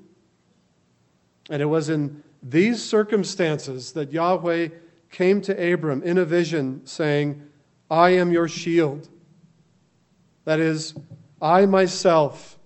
And 1.49 1.63
it 1.63 1.67
was 1.67 1.89
in 1.89 2.23
these 2.45 2.85
circumstances 2.85 3.93
that 3.93 4.13
Yahweh 4.13 4.69
came 5.11 5.41
to 5.41 5.73
Abram 5.73 6.03
in 6.03 6.19
a 6.19 6.27
vision, 6.27 6.85
saying, 6.85 7.43
I 7.91 8.11
am 8.11 8.31
your 8.31 8.49
shield. 8.49 9.09
That 10.45 10.61
is, 10.61 10.95
I 11.41 11.65
myself 11.65 12.59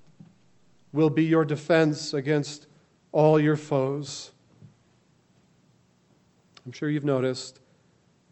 will 0.93 1.11
be 1.11 1.25
your 1.25 1.45
defense 1.45 2.13
against 2.13 2.67
all 3.13 3.39
your 3.39 3.57
foes. 3.57 4.33
I'm 6.67 6.73
sure 6.73 6.91
you've 6.91 7.05
noticed 7.05 7.61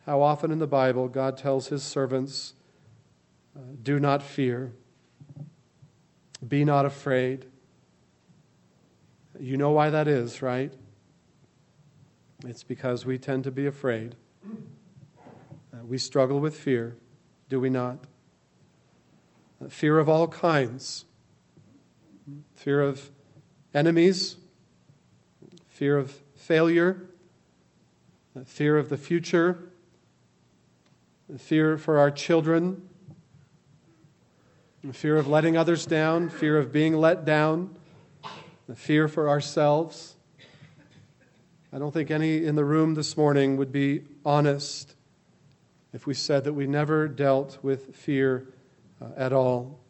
how 0.05 0.23
often 0.23 0.51
in 0.51 0.59
the 0.59 0.67
Bible 0.67 1.07
God 1.09 1.37
tells 1.37 1.69
his 1.69 1.83
servants, 1.83 2.55
uh, 3.57 3.61
Do 3.83 4.01
not 4.01 4.23
fear, 4.23 4.73
be 6.47 6.65
not 6.65 6.87
afraid. 6.87 7.47
You 9.39 9.57
know 9.57 9.71
why 9.71 9.91
that 9.91 10.09
is, 10.09 10.43
right? 10.43 10.73
It's 12.45 12.63
because 12.63 13.07
we 13.07 13.19
tend 13.19 13.45
to 13.45 13.51
be 13.51 13.67
afraid. 13.67 14.15
Uh, 14.45 15.85
we 15.85 15.99
struggle 15.99 16.39
with 16.39 16.57
fear, 16.57 16.97
do 17.49 17.59
we 17.59 17.71
not? 17.71 17.99
Uh, 19.65 19.69
fear 19.69 19.99
of 19.99 20.09
all 20.09 20.29
kinds. 20.29 21.07
Fear 22.57 22.83
of 22.83 23.11
enemies, 23.73 24.37
fear 25.69 25.97
of 25.97 26.21
failure, 26.35 27.09
uh, 28.37 28.45
fear 28.45 28.77
of 28.77 28.89
the 28.89 28.97
future, 28.97 29.71
fear 31.39 31.79
for 31.79 31.99
our 31.99 32.11
children, 32.11 32.89
fear 34.93 35.17
of 35.17 35.27
letting 35.27 35.57
others 35.57 35.87
down, 35.87 36.29
fear 36.29 36.59
of 36.59 36.73
being 36.73 36.95
let 36.95 37.25
down, 37.25 37.77
fear 38.75 39.09
for 39.09 39.29
ourselves. 39.29 40.16
I 41.73 41.79
don't 41.79 41.93
think 41.93 42.11
any 42.11 42.45
in 42.45 42.55
the 42.55 42.65
room 42.65 42.95
this 42.95 43.17
morning 43.17 43.57
would 43.57 43.73
be 43.73 44.05
honest 44.25 44.95
if 45.93 46.07
we 46.07 46.15
said 46.15 46.45
that 46.45 46.53
we 46.53 46.67
never 46.67 47.09
dealt 47.09 47.59
with 47.63 47.97
fear 47.97 48.47
uh, 49.01 49.09
at 49.17 49.33
all. 49.33 49.81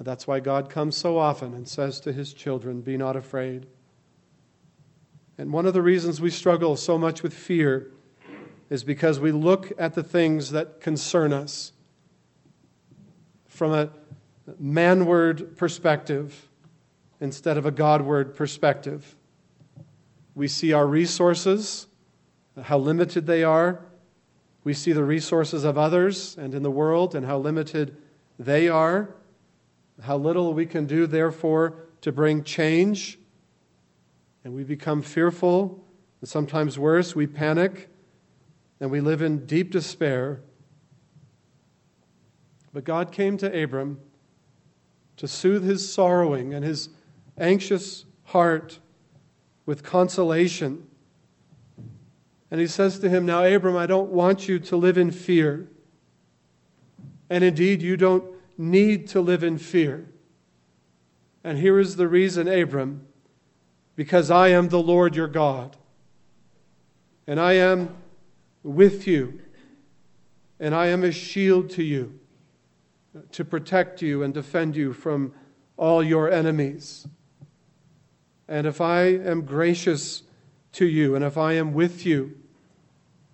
That's 0.00 0.26
why 0.26 0.40
God 0.40 0.70
comes 0.70 0.96
so 0.96 1.18
often 1.18 1.54
and 1.54 1.66
says 1.66 2.00
to 2.00 2.12
his 2.12 2.32
children, 2.32 2.80
Be 2.80 2.96
not 2.96 3.16
afraid. 3.16 3.66
And 5.36 5.52
one 5.52 5.66
of 5.66 5.74
the 5.74 5.82
reasons 5.82 6.20
we 6.20 6.30
struggle 6.30 6.76
so 6.76 6.96
much 6.96 7.22
with 7.22 7.34
fear 7.34 7.90
is 8.70 8.84
because 8.84 9.18
we 9.18 9.32
look 9.32 9.72
at 9.78 9.94
the 9.94 10.02
things 10.02 10.50
that 10.50 10.80
concern 10.80 11.32
us 11.32 11.72
from 13.46 13.72
a 13.72 13.90
manward 14.58 15.56
perspective 15.56 16.48
instead 17.20 17.56
of 17.56 17.66
a 17.66 17.70
Godward 17.70 18.34
perspective. 18.34 19.16
We 20.38 20.46
see 20.46 20.72
our 20.72 20.86
resources, 20.86 21.88
how 22.62 22.78
limited 22.78 23.26
they 23.26 23.42
are. 23.42 23.84
We 24.62 24.72
see 24.72 24.92
the 24.92 25.02
resources 25.02 25.64
of 25.64 25.76
others 25.76 26.36
and 26.38 26.54
in 26.54 26.62
the 26.62 26.70
world 26.70 27.16
and 27.16 27.26
how 27.26 27.38
limited 27.38 27.96
they 28.38 28.68
are. 28.68 29.16
How 30.00 30.16
little 30.16 30.54
we 30.54 30.64
can 30.64 30.86
do, 30.86 31.08
therefore, 31.08 31.88
to 32.02 32.12
bring 32.12 32.44
change. 32.44 33.18
And 34.44 34.54
we 34.54 34.62
become 34.62 35.02
fearful, 35.02 35.84
and 36.20 36.28
sometimes 36.28 36.78
worse, 36.78 37.16
we 37.16 37.26
panic, 37.26 37.88
and 38.78 38.92
we 38.92 39.00
live 39.00 39.22
in 39.22 39.44
deep 39.44 39.72
despair. 39.72 40.40
But 42.72 42.84
God 42.84 43.10
came 43.10 43.36
to 43.38 43.62
Abram 43.64 43.98
to 45.16 45.26
soothe 45.26 45.64
his 45.64 45.92
sorrowing 45.92 46.54
and 46.54 46.64
his 46.64 46.90
anxious 47.36 48.04
heart 48.26 48.78
with 49.68 49.82
consolation. 49.82 50.86
And 52.50 52.58
he 52.58 52.66
says 52.66 52.98
to 53.00 53.08
him, 53.10 53.26
Now, 53.26 53.44
Abram, 53.44 53.76
I 53.76 53.84
don't 53.84 54.08
want 54.08 54.48
you 54.48 54.58
to 54.60 54.76
live 54.78 54.96
in 54.96 55.10
fear. 55.10 55.68
And 57.28 57.44
indeed, 57.44 57.82
you 57.82 57.98
don't 57.98 58.24
need 58.56 59.08
to 59.08 59.20
live 59.20 59.44
in 59.44 59.58
fear. 59.58 60.08
And 61.44 61.58
here 61.58 61.78
is 61.78 61.96
the 61.96 62.08
reason, 62.08 62.48
Abram 62.48 63.06
because 63.94 64.30
I 64.30 64.48
am 64.48 64.70
the 64.70 64.80
Lord 64.80 65.14
your 65.14 65.28
God. 65.28 65.76
And 67.26 67.38
I 67.38 67.54
am 67.54 67.94
with 68.62 69.06
you. 69.06 69.38
And 70.58 70.74
I 70.74 70.86
am 70.86 71.04
a 71.04 71.12
shield 71.12 71.68
to 71.70 71.82
you 71.82 72.18
to 73.32 73.44
protect 73.44 74.00
you 74.00 74.22
and 74.22 74.32
defend 74.32 74.76
you 74.76 74.94
from 74.94 75.34
all 75.76 76.02
your 76.02 76.30
enemies. 76.30 77.06
And 78.48 78.66
if 78.66 78.80
I 78.80 79.02
am 79.02 79.42
gracious 79.42 80.22
to 80.72 80.86
you, 80.86 81.14
and 81.14 81.24
if 81.24 81.36
I 81.36 81.52
am 81.52 81.74
with 81.74 82.06
you 82.06 82.36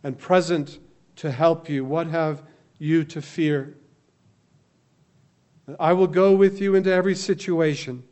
and 0.03 0.19
present 0.19 0.79
to 1.17 1.31
help 1.31 1.69
you, 1.69 1.85
what 1.85 2.09
have 2.09 2.43
you 2.79 3.05
to 3.05 3.23
fear? 3.23 3.77
I 5.79 5.93
will 5.93 6.09
go 6.09 6.35
with 6.35 6.61
you 6.61 6.75
into 6.75 6.93
every 6.93 7.15
situation. 7.15 8.03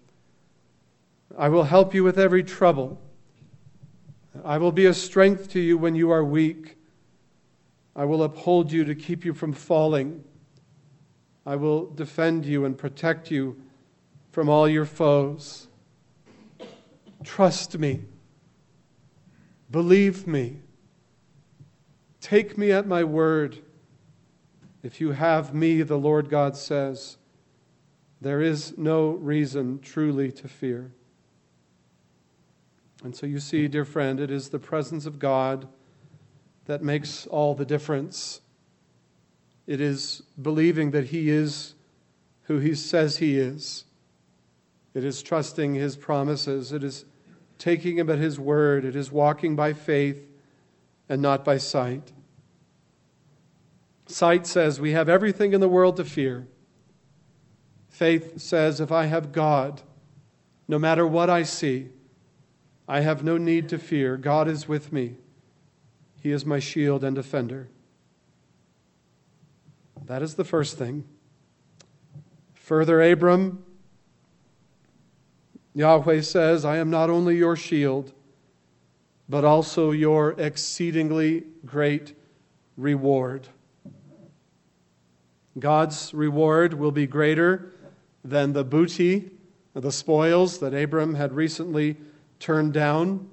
I 1.36 1.48
will 1.48 1.64
help 1.64 1.94
you 1.94 2.04
with 2.04 2.18
every 2.18 2.42
trouble. 2.42 3.00
I 4.44 4.58
will 4.58 4.72
be 4.72 4.86
a 4.86 4.94
strength 4.94 5.50
to 5.50 5.60
you 5.60 5.76
when 5.76 5.94
you 5.94 6.10
are 6.10 6.24
weak. 6.24 6.78
I 7.94 8.04
will 8.04 8.22
uphold 8.22 8.72
you 8.72 8.84
to 8.84 8.94
keep 8.94 9.24
you 9.24 9.34
from 9.34 9.52
falling. 9.52 10.24
I 11.44 11.56
will 11.56 11.90
defend 11.90 12.46
you 12.46 12.64
and 12.64 12.78
protect 12.78 13.30
you 13.30 13.60
from 14.30 14.48
all 14.48 14.68
your 14.68 14.86
foes. 14.86 15.68
Trust 17.24 17.78
me. 17.78 18.04
Believe 19.70 20.26
me. 20.26 20.60
Take 22.20 22.56
me 22.56 22.70
at 22.72 22.86
my 22.86 23.04
word. 23.04 23.58
If 24.82 25.00
you 25.00 25.12
have 25.12 25.54
me, 25.54 25.82
the 25.82 25.98
Lord 25.98 26.28
God 26.28 26.56
says, 26.56 27.16
there 28.20 28.40
is 28.40 28.78
no 28.78 29.10
reason 29.10 29.80
truly 29.80 30.30
to 30.32 30.48
fear. 30.48 30.92
And 33.02 33.16
so 33.16 33.26
you 33.26 33.40
see, 33.40 33.66
dear 33.66 33.84
friend, 33.84 34.20
it 34.20 34.30
is 34.30 34.50
the 34.50 34.60
presence 34.60 35.06
of 35.06 35.18
God 35.18 35.66
that 36.66 36.82
makes 36.82 37.26
all 37.26 37.54
the 37.54 37.64
difference. 37.64 38.40
It 39.66 39.80
is 39.80 40.22
believing 40.40 40.92
that 40.92 41.06
He 41.06 41.30
is 41.30 41.74
who 42.42 42.58
He 42.58 42.76
says 42.76 43.16
He 43.16 43.38
is. 43.38 43.84
It 44.94 45.04
is 45.04 45.22
trusting 45.22 45.74
His 45.74 45.96
promises. 45.96 46.72
It 46.72 46.84
is 46.84 47.04
taking 47.62 47.96
Him 47.96 48.10
at 48.10 48.18
His 48.18 48.40
word. 48.40 48.84
It 48.84 48.96
is 48.96 49.12
walking 49.12 49.54
by 49.54 49.72
faith 49.72 50.28
and 51.08 51.22
not 51.22 51.44
by 51.44 51.58
sight. 51.58 52.10
Sight 54.06 54.48
says 54.48 54.80
we 54.80 54.90
have 54.92 55.08
everything 55.08 55.52
in 55.52 55.60
the 55.60 55.68
world 55.68 55.96
to 55.98 56.04
fear. 56.04 56.48
Faith 57.88 58.40
says 58.40 58.80
if 58.80 58.90
I 58.90 59.06
have 59.06 59.30
God, 59.30 59.80
no 60.66 60.76
matter 60.76 61.06
what 61.06 61.30
I 61.30 61.44
see, 61.44 61.90
I 62.88 63.00
have 63.00 63.22
no 63.22 63.38
need 63.38 63.68
to 63.68 63.78
fear. 63.78 64.16
God 64.16 64.48
is 64.48 64.66
with 64.66 64.92
me. 64.92 65.14
He 66.20 66.32
is 66.32 66.44
my 66.44 66.58
shield 66.58 67.04
and 67.04 67.14
defender. 67.14 67.68
That 70.06 70.20
is 70.20 70.34
the 70.34 70.44
first 70.44 70.76
thing. 70.76 71.04
Further, 72.54 73.00
Abram, 73.00 73.64
Yahweh 75.74 76.20
says, 76.20 76.64
I 76.64 76.76
am 76.76 76.90
not 76.90 77.08
only 77.08 77.36
your 77.36 77.56
shield, 77.56 78.12
but 79.28 79.44
also 79.44 79.90
your 79.90 80.32
exceedingly 80.38 81.44
great 81.64 82.14
reward. 82.76 83.48
God's 85.58 86.12
reward 86.12 86.74
will 86.74 86.90
be 86.90 87.06
greater 87.06 87.72
than 88.24 88.52
the 88.52 88.64
booty, 88.64 89.30
the 89.74 89.92
spoils 89.92 90.58
that 90.58 90.74
Abram 90.74 91.14
had 91.14 91.32
recently 91.32 91.96
turned 92.38 92.72
down. 92.72 93.28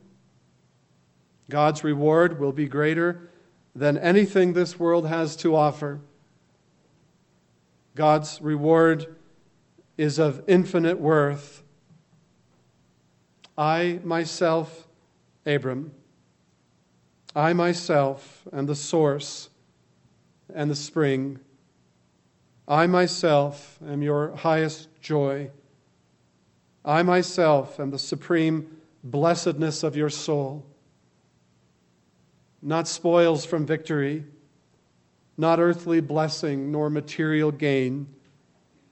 God's 1.49 1.84
reward 1.84 2.39
will 2.39 2.52
be 2.52 2.67
greater 2.67 3.30
than 3.75 3.97
anything 3.97 4.54
this 4.54 4.80
world 4.80 5.08
has 5.08 5.36
to 5.38 5.56
offer. 5.56 5.99
God's 7.95 8.41
reward 8.41 9.15
is 9.97 10.19
of 10.19 10.43
infinite 10.47 10.99
worth. 10.99 11.63
I 13.60 14.00
myself, 14.06 14.88
Abram, 15.45 15.91
I 17.36 17.52
myself 17.52 18.48
am 18.54 18.65
the 18.65 18.76
source 18.76 19.50
and 20.56 20.72
the 20.72 20.76
spring 20.76 21.39
I 22.69 22.86
myself 22.86 23.80
am 23.86 24.04
your 24.04 24.36
highest 24.36 24.89
joy. 25.02 25.50
I 26.86 27.02
myself 27.02 27.80
am 27.80 27.89
the 27.89 27.98
supreme 27.98 28.78
blessedness 29.04 29.82
of 29.82 29.95
your 29.95 30.12
soul. 30.12 30.65
Not 32.62 32.88
spoils 32.88 33.43
from 33.43 33.65
victory, 33.65 34.24
not 35.36 35.60
earthly 35.60 36.00
blessing 36.00 36.72
nor 36.72 36.91
material 36.91 37.52
gain, 37.52 38.08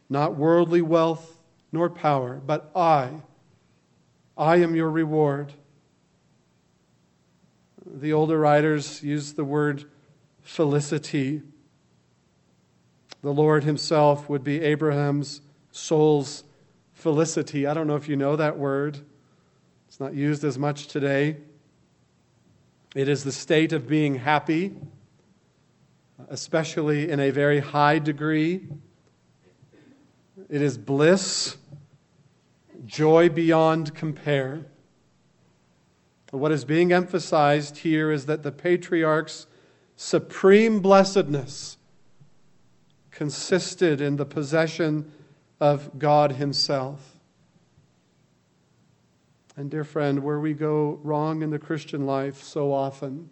not 0.09 0.35
worldly 0.35 0.81
wealth 0.81 1.39
nor 1.71 1.89
power, 1.91 2.41
but 2.43 2.71
I, 2.75 3.21
I 4.37 4.57
am 4.57 4.75
your 4.75 4.89
reward. 4.89 5.53
The 7.85 8.13
older 8.13 8.37
writers 8.37 9.01
use 9.01 9.33
the 9.33 9.45
word 9.45 9.85
felicity 10.41 11.41
the 13.21 13.33
Lord 13.33 13.63
himself 13.63 14.29
would 14.29 14.43
be 14.43 14.61
Abraham's 14.61 15.41
soul's 15.71 16.43
felicity. 16.93 17.65
I 17.65 17.73
don't 17.73 17.87
know 17.87 17.95
if 17.95 18.07
you 18.07 18.15
know 18.15 18.35
that 18.35 18.57
word, 18.57 18.99
it's 19.87 19.99
not 19.99 20.13
used 20.13 20.43
as 20.43 20.57
much 20.57 20.87
today. 20.87 21.37
It 22.95 23.09
is 23.09 23.23
the 23.23 23.31
state 23.31 23.73
of 23.73 23.87
being 23.87 24.15
happy, 24.15 24.75
especially 26.29 27.09
in 27.09 27.19
a 27.19 27.31
very 27.31 27.59
high 27.59 27.99
degree. 27.99 28.67
It 30.49 30.61
is 30.61 30.77
bliss, 30.77 31.57
joy 32.85 33.29
beyond 33.29 33.95
compare. 33.95 34.65
What 36.31 36.51
is 36.51 36.65
being 36.65 36.91
emphasized 36.91 37.77
here 37.77 38.11
is 38.11 38.25
that 38.25 38.43
the 38.43 38.51
patriarch's 38.51 39.47
supreme 39.95 40.79
blessedness 40.79 41.77
consisted 43.11 44.01
in 44.01 44.17
the 44.17 44.25
possession 44.25 45.11
of 45.59 45.97
God 45.97 46.33
Himself. 46.33 47.15
And, 49.55 49.71
dear 49.71 49.83
friend, 49.83 50.23
where 50.23 50.39
we 50.39 50.53
go 50.53 50.99
wrong 51.01 51.41
in 51.41 51.49
the 51.49 51.57
Christian 51.57 52.05
life 52.05 52.43
so 52.43 52.71
often, 52.71 53.31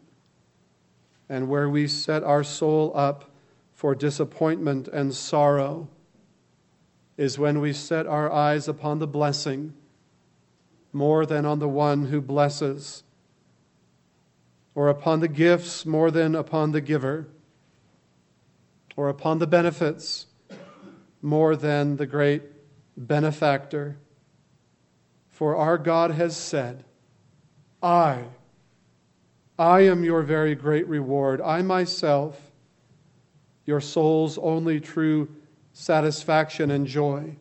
and 1.29 1.47
where 1.47 1.69
we 1.69 1.87
set 1.87 2.23
our 2.23 2.43
soul 2.43 2.91
up 2.95 3.29
for 3.73 3.93
disappointment 3.93 4.87
and 4.87 5.13
sorrow, 5.13 5.87
is 7.17 7.39
when 7.39 7.61
we 7.61 7.71
set 7.71 8.05
our 8.07 8.31
eyes 8.31 8.67
upon 8.67 8.99
the 8.99 9.07
blessing 9.07 9.73
more 10.91 11.25
than 11.25 11.45
on 11.45 11.59
the 11.59 11.67
one 11.67 12.05
who 12.05 12.21
blesses, 12.21 13.03
or 14.73 14.89
upon 14.89 15.19
the 15.19 15.27
gifts 15.27 15.85
more 15.85 16.11
than 16.11 16.35
upon 16.35 16.71
the 16.71 16.81
giver, 16.81 17.27
or 18.95 19.09
upon 19.09 19.39
the 19.39 19.47
benefits 19.47 20.27
more 21.21 21.55
than 21.55 21.97
the 21.97 22.05
great 22.05 22.43
benefactor. 22.95 23.97
For 25.29 25.55
our 25.55 25.77
God 25.77 26.11
has 26.11 26.35
said, 26.37 26.85
I, 27.83 28.23
I 29.59 29.81
am 29.81 30.03
your 30.03 30.21
very 30.21 30.55
great 30.55 30.87
reward. 30.87 31.41
I 31.41 31.61
myself, 31.61 32.51
your 33.65 33.81
soul's 33.81 34.37
only 34.37 34.79
true 34.79 35.27
satisfaction 35.75 36.71
and 36.71 36.87
joy. 36.87 37.35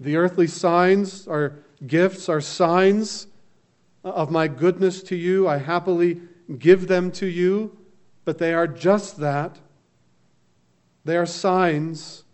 The 0.00 0.16
earthly 0.16 0.48
signs 0.48 1.26
are 1.28 1.60
gifts, 1.86 2.28
are 2.28 2.40
signs 2.40 3.28
of 4.02 4.32
my 4.32 4.48
goodness 4.48 5.02
to 5.04 5.16
you. 5.16 5.46
I 5.46 5.58
happily 5.58 6.20
give 6.58 6.88
them 6.88 7.12
to 7.12 7.26
you, 7.26 7.78
but 8.24 8.38
they 8.38 8.52
are 8.52 8.66
just 8.66 9.18
that. 9.18 9.60
They 11.04 11.16
are 11.16 11.24
signs, 11.24 12.24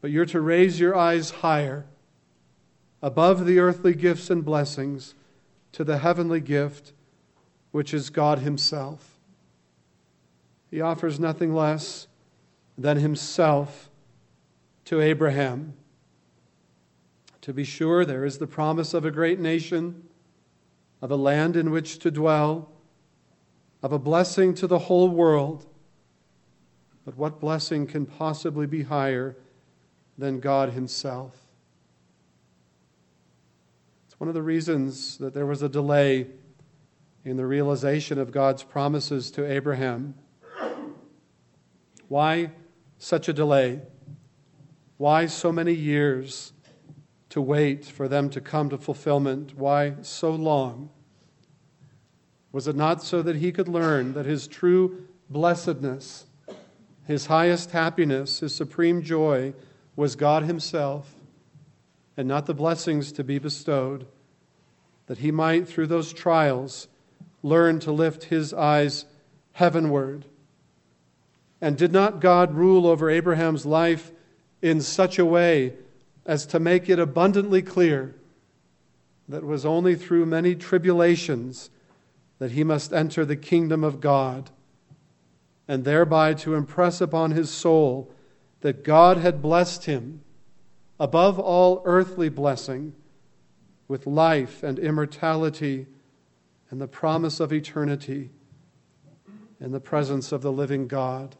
but 0.00 0.10
you're 0.10 0.26
to 0.26 0.40
raise 0.40 0.80
your 0.80 0.96
eyes 0.96 1.30
higher 1.30 1.86
above 3.00 3.46
the 3.46 3.60
earthly 3.60 3.94
gifts 3.94 4.30
and 4.30 4.44
blessings 4.44 5.14
to 5.70 5.84
the 5.84 5.98
heavenly 5.98 6.40
gift, 6.40 6.92
which 7.70 7.94
is 7.94 8.10
God 8.10 8.40
Himself. 8.40 9.12
He 10.72 10.80
offers 10.80 11.20
nothing 11.20 11.54
less 11.54 12.08
than 12.78 12.98
Himself 12.98 13.90
to 14.86 15.00
Abraham. 15.00 15.74
To 17.42 17.52
be 17.52 17.64
sure, 17.64 18.04
there 18.04 18.24
is 18.24 18.38
the 18.38 18.46
promise 18.46 18.92
of 18.92 19.04
a 19.04 19.10
great 19.10 19.38
nation, 19.38 20.08
of 21.00 21.10
a 21.10 21.16
land 21.16 21.56
in 21.56 21.70
which 21.70 21.98
to 22.00 22.10
dwell, 22.10 22.72
of 23.82 23.92
a 23.92 23.98
blessing 23.98 24.54
to 24.54 24.66
the 24.66 24.80
whole 24.80 25.08
world. 25.08 25.66
But 27.04 27.16
what 27.16 27.40
blessing 27.40 27.86
can 27.86 28.04
possibly 28.04 28.66
be 28.66 28.82
higher 28.82 29.36
than 30.18 30.40
God 30.40 30.70
Himself? 30.70 31.36
It's 34.06 34.18
one 34.18 34.28
of 34.28 34.34
the 34.34 34.42
reasons 34.42 35.18
that 35.18 35.34
there 35.34 35.46
was 35.46 35.62
a 35.62 35.68
delay 35.68 36.26
in 37.24 37.36
the 37.36 37.46
realization 37.46 38.18
of 38.18 38.32
God's 38.32 38.62
promises 38.62 39.30
to 39.32 39.50
Abraham. 39.50 40.14
Why 42.08 42.50
such 42.98 43.28
a 43.28 43.32
delay? 43.32 43.80
Why 44.96 45.26
so 45.26 45.52
many 45.52 45.72
years 45.72 46.52
to 47.30 47.40
wait 47.40 47.84
for 47.84 48.08
them 48.08 48.30
to 48.30 48.40
come 48.40 48.70
to 48.70 48.78
fulfillment? 48.78 49.56
Why 49.56 49.94
so 50.02 50.30
long? 50.30 50.90
Was 52.52 52.66
it 52.66 52.76
not 52.76 53.02
so 53.02 53.22
that 53.22 53.36
he 53.36 53.52
could 53.52 53.68
learn 53.68 54.14
that 54.14 54.26
his 54.26 54.48
true 54.48 55.06
blessedness, 55.28 56.26
his 57.06 57.26
highest 57.26 57.72
happiness, 57.72 58.40
his 58.40 58.54
supreme 58.54 59.02
joy 59.02 59.52
was 59.94 60.16
God 60.16 60.44
Himself? 60.44 61.16
and 62.16 62.26
not 62.26 62.46
the 62.46 62.54
blessings 62.54 63.12
to 63.12 63.24
be 63.24 63.38
bestowed, 63.38 64.06
that 65.06 65.18
he 65.18 65.30
might, 65.30 65.68
through 65.68 65.86
those 65.86 66.12
trials, 66.12 66.88
learn 67.42 67.78
to 67.80 67.92
lift 67.92 68.24
his 68.24 68.54
eyes 68.54 69.04
heavenward. 69.52 70.24
And 71.60 71.76
did 71.76 71.92
not 71.92 72.20
God 72.20 72.54
rule 72.54 72.86
over 72.86 73.08
Abraham's 73.08 73.64
life 73.64 74.12
in 74.60 74.80
such 74.80 75.18
a 75.18 75.24
way 75.24 75.74
as 76.26 76.44
to 76.46 76.60
make 76.60 76.88
it 76.88 76.98
abundantly 76.98 77.62
clear 77.62 78.14
that 79.28 79.38
it 79.38 79.46
was 79.46 79.64
only 79.64 79.94
through 79.94 80.26
many 80.26 80.54
tribulations 80.54 81.70
that 82.38 82.52
he 82.52 82.62
must 82.62 82.92
enter 82.92 83.24
the 83.24 83.36
kingdom 83.36 83.82
of 83.82 84.00
God, 84.00 84.50
and 85.66 85.84
thereby 85.84 86.34
to 86.34 86.54
impress 86.54 87.00
upon 87.00 87.30
his 87.30 87.50
soul 87.50 88.12
that 88.60 88.84
God 88.84 89.16
had 89.16 89.42
blessed 89.42 89.86
him 89.86 90.20
above 91.00 91.38
all 91.38 91.82
earthly 91.84 92.28
blessing, 92.28 92.92
with 93.88 94.06
life 94.06 94.62
and 94.62 94.78
immortality 94.78 95.86
and 96.70 96.80
the 96.80 96.88
promise 96.88 97.38
of 97.40 97.52
eternity 97.52 98.30
in 99.60 99.72
the 99.72 99.80
presence 99.80 100.32
of 100.32 100.42
the 100.42 100.52
living 100.52 100.88
God. 100.88 101.36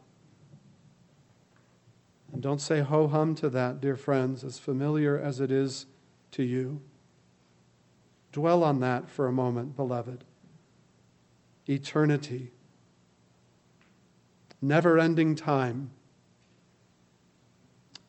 And 2.31 2.41
don't 2.41 2.61
say 2.61 2.81
ho 2.81 3.07
hum 3.07 3.35
to 3.35 3.49
that, 3.49 3.79
dear 3.81 3.95
friends, 3.95 4.43
as 4.43 4.59
familiar 4.59 5.17
as 5.17 5.39
it 5.39 5.51
is 5.51 5.85
to 6.31 6.43
you. 6.43 6.81
Dwell 8.31 8.63
on 8.63 8.79
that 8.81 9.09
for 9.09 9.27
a 9.27 9.31
moment, 9.31 9.75
beloved. 9.75 10.23
Eternity, 11.67 12.51
never 14.61 14.97
ending 14.99 15.35
time, 15.35 15.91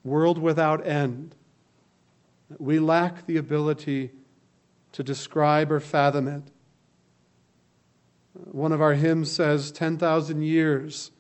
world 0.04 0.38
without 0.38 0.86
end 0.86 1.34
we 2.56 2.78
lack 2.78 3.26
the 3.26 3.36
ability 3.36 4.10
to 4.92 5.02
describe 5.02 5.70
or 5.70 5.80
fathom 5.80 6.26
it. 6.26 6.42
One 8.32 8.72
of 8.72 8.80
our 8.80 8.94
hymns 8.94 9.30
says 9.30 9.70
10,000 9.70 10.42
years, 10.42 11.10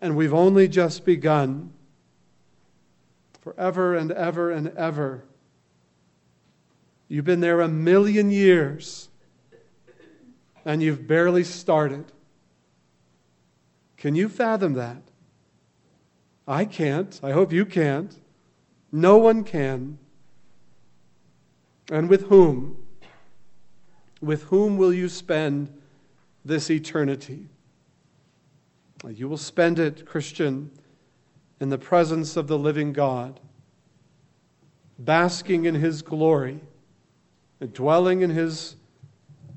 and 0.00 0.16
we've 0.16 0.34
only 0.34 0.68
just 0.68 1.04
begun. 1.04 1.72
Forever 3.40 3.94
and 3.94 4.12
ever 4.12 4.50
and 4.50 4.68
ever. 4.76 5.24
You've 7.08 7.24
been 7.24 7.40
there 7.40 7.60
a 7.60 7.68
million 7.68 8.30
years, 8.30 9.08
and 10.64 10.82
you've 10.82 11.08
barely 11.08 11.42
started. 11.42 12.04
Can 13.96 14.14
you 14.14 14.28
fathom 14.28 14.74
that? 14.74 15.02
I 16.46 16.64
can't. 16.64 17.18
I 17.22 17.32
hope 17.32 17.52
you 17.52 17.66
can't. 17.66 18.16
No 18.92 19.18
one 19.18 19.44
can. 19.44 19.98
And 21.90 22.08
with 22.08 22.28
whom? 22.28 22.76
With 24.20 24.44
whom 24.44 24.76
will 24.76 24.92
you 24.92 25.08
spend 25.08 25.72
this 26.44 26.70
eternity? 26.70 27.48
You 29.08 29.28
will 29.28 29.36
spend 29.36 29.78
it, 29.78 30.06
Christian, 30.06 30.70
in 31.60 31.68
the 31.68 31.78
presence 31.78 32.36
of 32.36 32.48
the 32.48 32.58
living 32.58 32.92
God, 32.92 33.40
basking 34.98 35.64
in 35.64 35.74
His 35.74 36.02
glory, 36.02 36.60
dwelling 37.72 38.20
in 38.20 38.30
His 38.30 38.76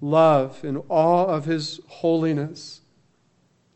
love, 0.02 0.64
in 0.64 0.78
awe 0.90 1.26
of 1.26 1.46
His 1.46 1.80
holiness, 1.88 2.82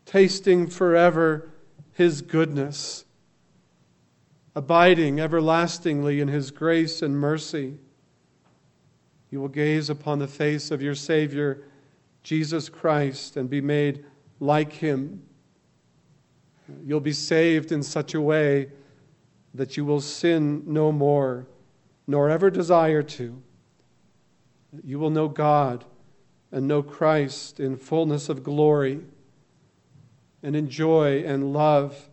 tasting 0.06 0.68
forever 0.68 1.50
His 1.94 2.22
goodness 2.22 3.06
abiding 4.58 5.20
everlastingly 5.20 6.20
in 6.20 6.28
his 6.28 6.50
grace 6.50 7.04
and 7.04 7.16
mercy. 7.16 7.78
You 9.30 9.40
will 9.40 9.50
gaze 9.50 9.88
upon 9.88 10.18
the 10.18 10.28
face 10.28 10.72
of 10.72 10.82
your 10.82 10.96
Savior, 10.96 11.64
Jesus 12.24 12.68
Christ, 12.68 13.38
and 13.38 13.48
be 13.52 13.62
made 13.62 14.04
like 14.40 14.74
him. 14.74 15.22
You'll 16.84 17.00
be 17.00 17.14
saved 17.14 17.72
in 17.72 17.84
such 17.84 18.14
a 18.14 18.22
way 18.22 18.70
that 19.54 19.78
you 19.78 19.86
will 19.86 20.02
sin 20.02 20.64
no 20.66 20.92
more, 20.92 21.48
nor 22.06 22.30
ever 22.30 22.50
desire 22.50 23.04
to. 23.04 23.42
You 24.84 25.00
will 25.00 25.10
know 25.10 25.28
God 25.28 25.86
and 26.52 26.68
know 26.68 26.84
Christ 26.84 27.60
in 27.60 27.78
fullness 27.78 28.30
of 28.30 28.44
glory, 28.44 29.02
and 30.44 30.56
enjoy 30.56 31.24
and 31.24 31.52
love 31.52 32.10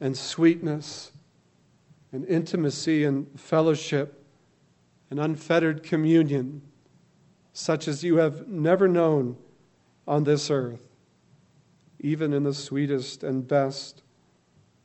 and 0.00 0.16
sweetness 0.16 1.12
and 2.12 2.24
intimacy 2.26 3.04
and 3.04 3.28
fellowship 3.40 4.22
and 5.10 5.18
unfettered 5.18 5.82
communion, 5.82 6.62
such 7.52 7.88
as 7.88 8.04
you 8.04 8.16
have 8.16 8.46
never 8.46 8.86
known 8.86 9.36
on 10.06 10.24
this 10.24 10.50
earth, 10.50 10.85
even 12.00 12.32
in 12.32 12.42
the 12.42 12.54
sweetest 12.54 13.22
and 13.22 13.46
best 13.46 14.02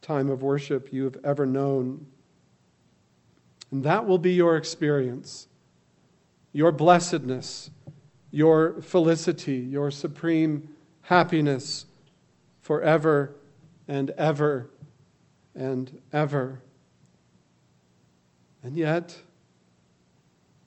time 0.02 0.30
of 0.30 0.42
worship 0.42 0.92
you 0.92 1.04
have 1.04 1.18
ever 1.24 1.46
known. 1.46 2.06
And 3.72 3.84
that 3.84 4.06
will 4.06 4.18
be 4.18 4.34
your 4.34 4.58
experience, 4.58 5.48
your 6.52 6.72
blessedness, 6.72 7.70
your 8.32 8.82
felicity, 8.82 9.58
your 9.58 9.92
supreme 9.92 10.70
happiness 11.02 11.86
forever 12.62 13.36
and 13.88 14.10
ever 14.12 14.70
and 15.56 16.02
ever. 16.14 16.62
And 18.64 18.78
yet, 18.78 19.18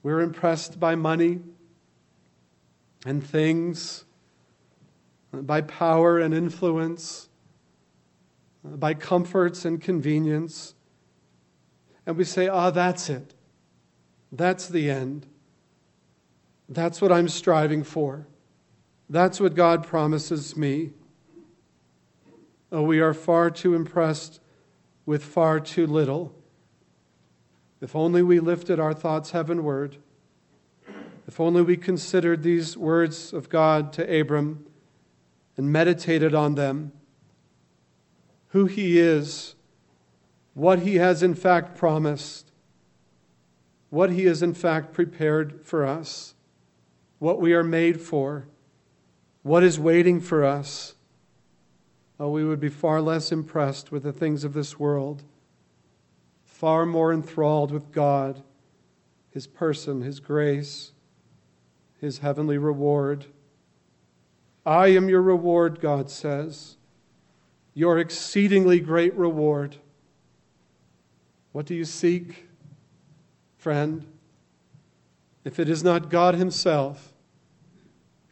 we're 0.03 0.21
impressed 0.21 0.79
by 0.79 0.95
money 0.95 1.41
and 3.07 3.25
things, 3.25 4.05
by 5.43 5.61
power 5.61 6.19
and 6.19 6.33
influence, 6.35 7.29
by 8.65 8.95
comforts 8.95 9.65
and 9.65 9.81
convenience. 9.81 10.75
And 12.07 12.17
we 12.17 12.25
say, 12.25 12.49
ah, 12.49 12.71
that's 12.71 13.09
it. 13.11 13.35
That's 14.33 14.69
the 14.69 14.91
end. 14.91 15.27
That's 16.69 17.01
what 17.01 17.13
I'm 17.13 17.29
striving 17.29 17.85
for. 17.85 18.27
That's 19.09 19.39
what 19.39 19.55
God 19.55 19.87
promises 19.87 20.57
me. 20.57 20.91
Oh, 22.73 22.83
we 22.83 23.01
are 23.01 23.15
far 23.15 23.51
too 23.51 23.75
impressed 23.75 24.41
with 25.07 25.23
far 25.23 25.61
too 25.61 25.87
little. 25.87 26.35
If 27.81 27.95
only 27.95 28.23
we 28.23 28.41
lifted 28.41 28.81
our 28.81 28.95
thoughts 28.95 29.33
heavenward. 29.33 29.99
If 31.27 31.39
only 31.39 31.63
we 31.63 31.77
considered 31.77 32.43
these 32.43 32.77
words 32.77 33.33
of 33.33 33.49
God 33.49 33.93
to 33.95 34.21
Abram 34.21 34.67
and 35.57 35.71
meditated 35.71 36.35
on 36.35 36.55
them 36.55 36.93
who 38.49 38.67
he 38.67 38.99
is, 38.99 39.55
what 40.55 40.81
he 40.81 40.97
has 40.97 41.23
in 41.23 41.35
fact 41.35 41.77
promised, 41.77 42.53
what 43.91 44.11
he 44.11 44.25
has 44.25 44.43
in 44.43 44.55
fact 44.55 44.93
prepared 44.93 45.61
for 45.65 45.85
us, 45.85 46.35
what 47.19 47.41
we 47.41 47.53
are 47.53 47.65
made 47.65 48.01
for, 48.01 48.47
what 49.43 49.63
is 49.63 49.79
waiting 49.79 50.21
for 50.21 50.45
us 50.45 50.95
oh, 52.19 52.31
we 52.31 52.45
would 52.45 52.61
be 52.61 52.69
far 52.69 53.01
less 53.01 53.33
impressed 53.33 53.91
with 53.91 54.03
the 54.03 54.13
things 54.13 54.45
of 54.45 54.55
this 54.55 54.79
world, 54.79 55.23
far 56.45 56.87
more 56.87 57.13
enthralled 57.13 57.71
with 57.71 57.93
God, 57.93 58.43
His 59.31 59.47
person, 59.47 60.03
His 60.03 60.21
grace, 60.21 60.93
His 62.01 62.19
heavenly 62.19 62.59
reward. 62.59 63.27
I 64.67 64.89
am 64.89 65.09
your 65.09 65.23
reward, 65.23 65.81
God 65.81 66.11
says, 66.11 66.77
your 67.75 67.99
exceedingly 67.99 68.81
great 68.81 69.15
reward. 69.15 69.77
What 71.53 71.67
do 71.67 71.75
you 71.75 71.85
seek, 71.85 72.49
friend? 73.57 74.07
If 75.45 75.59
it 75.59 75.69
is 75.69 75.85
not 75.85 76.09
God 76.09 76.35
Himself, 76.35 77.13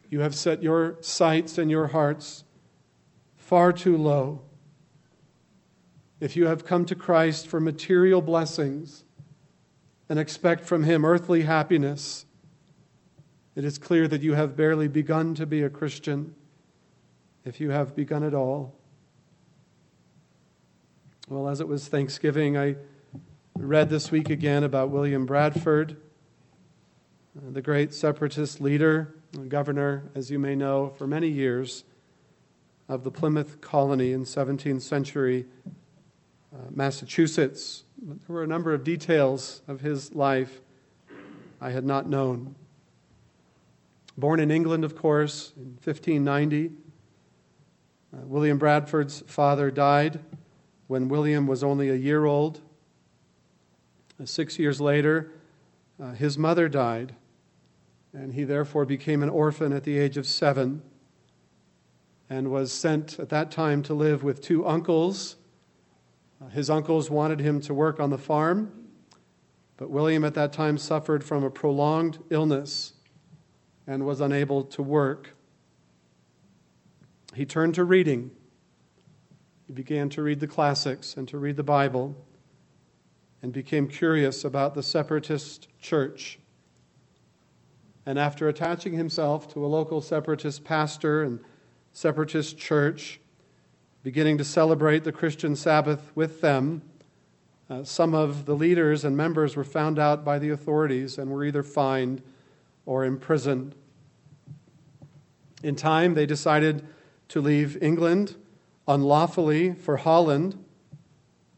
you 0.08 0.20
have 0.20 0.34
set 0.34 0.62
your 0.62 0.96
sights 1.00 1.58
and 1.58 1.70
your 1.70 1.88
hearts 1.88 2.44
far 3.36 3.72
too 3.72 3.96
low. 3.96 4.40
If 6.20 6.36
you 6.36 6.46
have 6.46 6.64
come 6.64 6.86
to 6.86 6.94
Christ 6.94 7.48
for 7.48 7.60
material 7.60 8.22
blessings 8.22 9.04
and 10.08 10.18
expect 10.18 10.64
from 10.64 10.84
Him 10.84 11.04
earthly 11.04 11.42
happiness, 11.42 12.24
it 13.54 13.64
is 13.64 13.78
clear 13.78 14.08
that 14.08 14.22
you 14.22 14.34
have 14.34 14.56
barely 14.56 14.88
begun 14.88 15.34
to 15.34 15.46
be 15.46 15.62
a 15.62 15.70
Christian, 15.70 16.34
if 17.44 17.60
you 17.60 17.70
have 17.70 17.94
begun 17.94 18.22
at 18.22 18.34
all. 18.34 18.74
Well, 21.28 21.48
as 21.48 21.60
it 21.60 21.68
was 21.68 21.88
Thanksgiving, 21.88 22.56
I 22.56 22.76
read 23.56 23.90
this 23.90 24.10
week 24.10 24.30
again 24.30 24.64
about 24.64 24.90
William 24.90 25.26
Bradford, 25.26 25.96
the 27.34 27.62
great 27.62 27.94
separatist 27.94 28.60
leader, 28.60 29.14
governor, 29.48 30.10
as 30.14 30.30
you 30.30 30.38
may 30.38 30.54
know, 30.54 30.90
for 30.96 31.06
many 31.06 31.28
years 31.28 31.84
of 32.88 33.04
the 33.04 33.10
Plymouth 33.10 33.60
colony 33.60 34.12
in 34.12 34.24
17th 34.24 34.82
century 34.82 35.46
uh, 36.54 36.58
Massachusetts. 36.70 37.84
There 38.02 38.16
were 38.28 38.42
a 38.42 38.46
number 38.46 38.74
of 38.74 38.84
details 38.84 39.62
of 39.68 39.80
his 39.80 40.14
life 40.14 40.60
I 41.60 41.70
had 41.70 41.84
not 41.84 42.08
known. 42.08 42.54
Born 44.16 44.40
in 44.40 44.50
England, 44.50 44.84
of 44.84 44.94
course, 44.94 45.52
in 45.56 45.78
1590, 45.82 46.70
uh, 48.12 48.26
William 48.26 48.58
Bradford's 48.58 49.22
father 49.26 49.70
died 49.70 50.20
when 50.86 51.08
William 51.08 51.46
was 51.46 51.64
only 51.64 51.88
a 51.88 51.94
year 51.94 52.26
old. 52.26 52.60
Uh, 54.20 54.26
six 54.26 54.58
years 54.58 54.82
later, 54.82 55.32
uh, 56.00 56.12
his 56.12 56.36
mother 56.36 56.68
died, 56.68 57.14
and 58.12 58.34
he 58.34 58.44
therefore 58.44 58.84
became 58.84 59.22
an 59.22 59.30
orphan 59.30 59.72
at 59.72 59.84
the 59.84 59.98
age 59.98 60.18
of 60.18 60.26
seven 60.26 60.82
and 62.28 62.50
was 62.50 62.70
sent 62.70 63.18
at 63.18 63.30
that 63.30 63.50
time 63.50 63.82
to 63.82 63.94
live 63.94 64.22
with 64.22 64.42
two 64.42 64.66
uncles. 64.66 65.36
Uh, 66.38 66.48
his 66.48 66.68
uncles 66.68 67.08
wanted 67.10 67.40
him 67.40 67.62
to 67.62 67.72
work 67.72 67.98
on 67.98 68.10
the 68.10 68.18
farm, 68.18 68.70
but 69.78 69.88
William 69.88 70.22
at 70.22 70.34
that 70.34 70.52
time 70.52 70.76
suffered 70.76 71.24
from 71.24 71.42
a 71.44 71.50
prolonged 71.50 72.18
illness 72.28 72.92
and 73.86 74.06
was 74.06 74.20
unable 74.20 74.64
to 74.64 74.82
work. 74.82 75.30
He 77.34 77.44
turned 77.44 77.74
to 77.76 77.84
reading. 77.84 78.30
He 79.66 79.72
began 79.72 80.08
to 80.10 80.22
read 80.22 80.40
the 80.40 80.46
classics 80.46 81.16
and 81.16 81.26
to 81.28 81.38
read 81.38 81.56
the 81.56 81.62
Bible 81.62 82.16
and 83.42 83.52
became 83.52 83.88
curious 83.88 84.44
about 84.44 84.74
the 84.74 84.82
separatist 84.82 85.68
church. 85.80 86.38
And 88.04 88.18
after 88.18 88.48
attaching 88.48 88.94
himself 88.94 89.52
to 89.54 89.64
a 89.64 89.68
local 89.68 90.00
separatist 90.00 90.64
pastor 90.64 91.22
and 91.22 91.40
separatist 91.92 92.58
church, 92.58 93.20
beginning 94.02 94.36
to 94.38 94.44
celebrate 94.44 95.04
the 95.04 95.12
Christian 95.12 95.54
Sabbath 95.54 96.10
with 96.16 96.40
them. 96.40 96.82
Uh, 97.70 97.84
some 97.84 98.14
of 98.14 98.46
the 98.46 98.54
leaders 98.54 99.04
and 99.04 99.16
members 99.16 99.54
were 99.54 99.64
found 99.64 99.98
out 99.98 100.24
by 100.24 100.38
the 100.38 100.50
authorities 100.50 101.18
and 101.18 101.30
were 101.30 101.44
either 101.44 101.62
fined 101.62 102.20
or 102.86 103.04
imprisoned. 103.04 103.74
In 105.62 105.76
time, 105.76 106.14
they 106.14 106.26
decided 106.26 106.86
to 107.28 107.40
leave 107.40 107.82
England 107.82 108.36
unlawfully 108.88 109.74
for 109.74 109.96
Holland, 109.96 110.62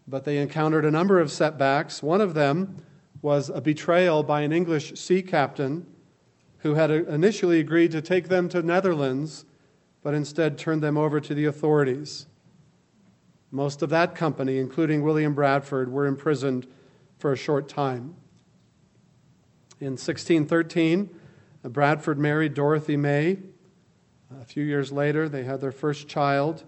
but 0.06 0.24
they 0.24 0.38
encountered 0.38 0.84
a 0.84 0.90
number 0.90 1.18
of 1.18 1.30
setbacks. 1.30 2.02
One 2.02 2.20
of 2.20 2.34
them 2.34 2.76
was 3.22 3.48
a 3.48 3.60
betrayal 3.60 4.22
by 4.22 4.42
an 4.42 4.52
English 4.52 4.98
sea 5.00 5.22
captain 5.22 5.86
who 6.58 6.74
had 6.74 6.90
initially 6.90 7.60
agreed 7.60 7.92
to 7.92 8.02
take 8.02 8.28
them 8.28 8.48
to 8.50 8.62
Netherlands 8.62 9.46
but 10.04 10.14
instead 10.14 10.56
turned 10.56 10.82
them 10.82 10.96
over 10.98 11.18
to 11.18 11.34
the 11.34 11.46
authorities. 11.46 12.26
Most 13.50 13.82
of 13.82 13.88
that 13.88 14.14
company, 14.14 14.58
including 14.58 15.02
William 15.02 15.34
Bradford, 15.34 15.90
were 15.90 16.06
imprisoned 16.06 16.66
for 17.18 17.32
a 17.32 17.36
short 17.36 17.68
time. 17.68 18.14
In 19.84 19.98
1613, 19.98 21.10
Bradford 21.62 22.18
married 22.18 22.54
Dorothy 22.54 22.96
May. 22.96 23.36
A 24.40 24.44
few 24.46 24.64
years 24.64 24.90
later, 24.90 25.28
they 25.28 25.44
had 25.44 25.60
their 25.60 25.72
first 25.72 26.08
child. 26.08 26.64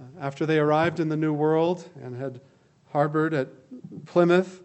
Uh, 0.00 0.04
after 0.20 0.46
they 0.46 0.60
arrived 0.60 1.00
in 1.00 1.08
the 1.08 1.16
New 1.16 1.32
World 1.32 1.90
and 2.00 2.14
had 2.14 2.40
harbored 2.92 3.34
at 3.34 3.48
Plymouth, 4.06 4.62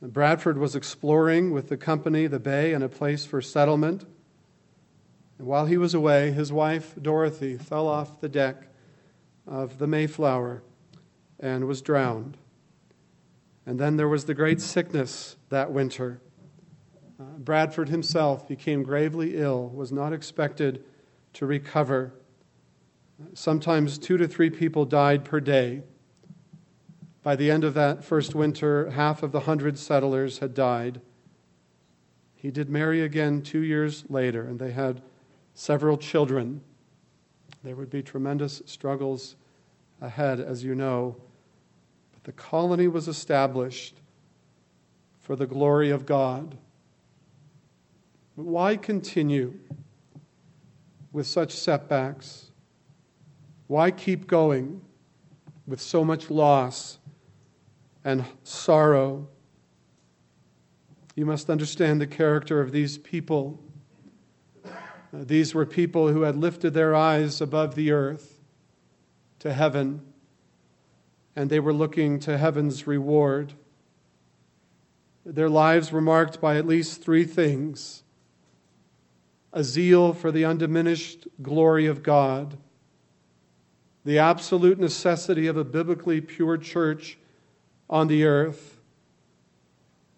Bradford 0.00 0.56
was 0.56 0.74
exploring 0.74 1.50
with 1.50 1.68
the 1.68 1.76
company 1.76 2.26
the 2.26 2.40
bay 2.40 2.72
and 2.72 2.82
a 2.82 2.88
place 2.88 3.26
for 3.26 3.42
settlement. 3.42 4.06
And 5.36 5.46
while 5.46 5.66
he 5.66 5.76
was 5.76 5.92
away, 5.92 6.30
his 6.30 6.54
wife, 6.54 6.94
Dorothy, 7.02 7.58
fell 7.58 7.86
off 7.86 8.22
the 8.22 8.30
deck 8.30 8.68
of 9.46 9.76
the 9.76 9.86
Mayflower 9.86 10.62
and 11.38 11.66
was 11.66 11.82
drowned. 11.82 12.38
And 13.66 13.78
then 13.78 13.98
there 13.98 14.08
was 14.08 14.24
the 14.24 14.32
great 14.32 14.62
sickness 14.62 15.36
that 15.50 15.70
winter. 15.70 16.22
Bradford 17.18 17.88
himself 17.88 18.46
became 18.46 18.82
gravely 18.82 19.36
ill, 19.36 19.68
was 19.70 19.90
not 19.90 20.12
expected 20.12 20.84
to 21.32 21.46
recover. 21.46 22.12
Sometimes 23.32 23.98
two 23.98 24.16
to 24.18 24.28
three 24.28 24.50
people 24.50 24.84
died 24.84 25.24
per 25.24 25.40
day. 25.40 25.82
By 27.22 27.36
the 27.36 27.50
end 27.50 27.64
of 27.64 27.74
that 27.74 28.04
first 28.04 28.34
winter, 28.34 28.90
half 28.90 29.22
of 29.22 29.32
the 29.32 29.40
hundred 29.40 29.78
settlers 29.78 30.38
had 30.38 30.54
died. 30.54 31.00
He 32.34 32.50
did 32.50 32.68
marry 32.68 33.02
again 33.02 33.42
two 33.42 33.62
years 33.62 34.04
later, 34.08 34.44
and 34.44 34.58
they 34.58 34.72
had 34.72 35.02
several 35.54 35.96
children. 35.96 36.60
There 37.64 37.74
would 37.74 37.90
be 37.90 38.02
tremendous 38.02 38.62
struggles 38.66 39.36
ahead, 40.00 40.38
as 40.38 40.62
you 40.62 40.74
know. 40.74 41.16
But 42.12 42.24
The 42.24 42.32
colony 42.32 42.86
was 42.86 43.08
established 43.08 43.96
for 45.18 45.34
the 45.34 45.46
glory 45.46 45.90
of 45.90 46.06
God. 46.06 46.58
Why 48.36 48.76
continue 48.76 49.54
with 51.10 51.26
such 51.26 51.52
setbacks? 51.52 52.50
Why 53.66 53.90
keep 53.90 54.26
going 54.26 54.82
with 55.66 55.80
so 55.80 56.04
much 56.04 56.30
loss 56.30 56.98
and 58.04 58.26
sorrow? 58.44 59.26
You 61.14 61.24
must 61.24 61.48
understand 61.48 61.98
the 61.98 62.06
character 62.06 62.60
of 62.60 62.72
these 62.72 62.98
people. 62.98 63.58
Uh, 64.64 64.70
these 65.12 65.54
were 65.54 65.64
people 65.64 66.12
who 66.12 66.22
had 66.22 66.36
lifted 66.36 66.74
their 66.74 66.94
eyes 66.94 67.40
above 67.40 67.74
the 67.74 67.90
earth 67.90 68.38
to 69.38 69.54
heaven, 69.54 70.02
and 71.34 71.48
they 71.48 71.58
were 71.58 71.72
looking 71.72 72.18
to 72.20 72.36
heaven's 72.36 72.86
reward. 72.86 73.54
Their 75.24 75.48
lives 75.48 75.90
were 75.90 76.02
marked 76.02 76.38
by 76.38 76.56
at 76.56 76.66
least 76.66 77.02
three 77.02 77.24
things 77.24 78.02
a 79.56 79.64
zeal 79.64 80.12
for 80.12 80.30
the 80.30 80.44
undiminished 80.44 81.26
glory 81.40 81.86
of 81.86 82.02
God, 82.02 82.58
the 84.04 84.18
absolute 84.18 84.78
necessity 84.78 85.46
of 85.46 85.56
a 85.56 85.64
biblically 85.64 86.20
pure 86.20 86.58
church 86.58 87.16
on 87.88 88.06
the 88.06 88.24
earth, 88.24 88.78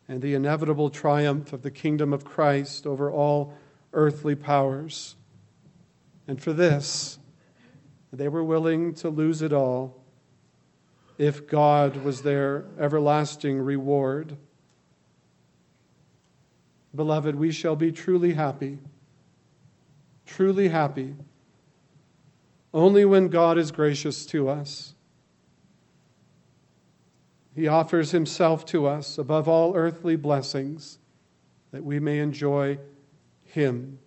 and 0.08 0.20
the 0.20 0.34
inevitable 0.34 0.90
triumph 0.90 1.52
of 1.52 1.62
the 1.62 1.70
kingdom 1.70 2.12
of 2.12 2.24
Christ 2.24 2.84
over 2.84 3.12
all 3.12 3.54
earthly 3.92 4.34
powers. 4.34 5.14
And 6.26 6.42
for 6.42 6.52
this, 6.52 7.20
they 8.12 8.26
were 8.26 8.42
willing 8.42 8.92
to 8.94 9.08
lose 9.08 9.40
it 9.40 9.52
all 9.52 10.02
if 11.16 11.46
God 11.46 12.02
was 12.02 12.22
their 12.22 12.64
everlasting 12.76 13.60
reward. 13.60 14.36
Beloved, 16.92 17.36
we 17.36 17.52
shall 17.52 17.76
be 17.76 17.92
truly 17.92 18.34
happy, 18.34 18.78
truly 20.28 20.68
happy, 20.68 21.14
only 22.72 23.04
when 23.04 23.28
God 23.28 23.58
is 23.58 23.72
gracious 23.72 24.26
to 24.26 24.48
us. 24.48 24.94
He 27.54 27.66
offers 27.66 28.12
Himself 28.12 28.64
to 28.66 28.86
us 28.86 29.18
above 29.18 29.48
all 29.48 29.74
earthly 29.74 30.16
blessings 30.16 30.98
that 31.72 31.82
we 31.82 31.98
may 31.98 32.18
enjoy 32.18 32.78
Him. 33.42 33.98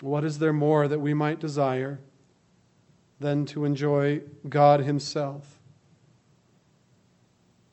What 0.00 0.24
is 0.24 0.38
there 0.38 0.52
more 0.52 0.88
that 0.88 0.98
we 0.98 1.14
might 1.14 1.38
desire 1.38 2.00
than 3.20 3.44
to 3.46 3.66
enjoy 3.66 4.22
God 4.48 4.80
Himself? 4.80 5.58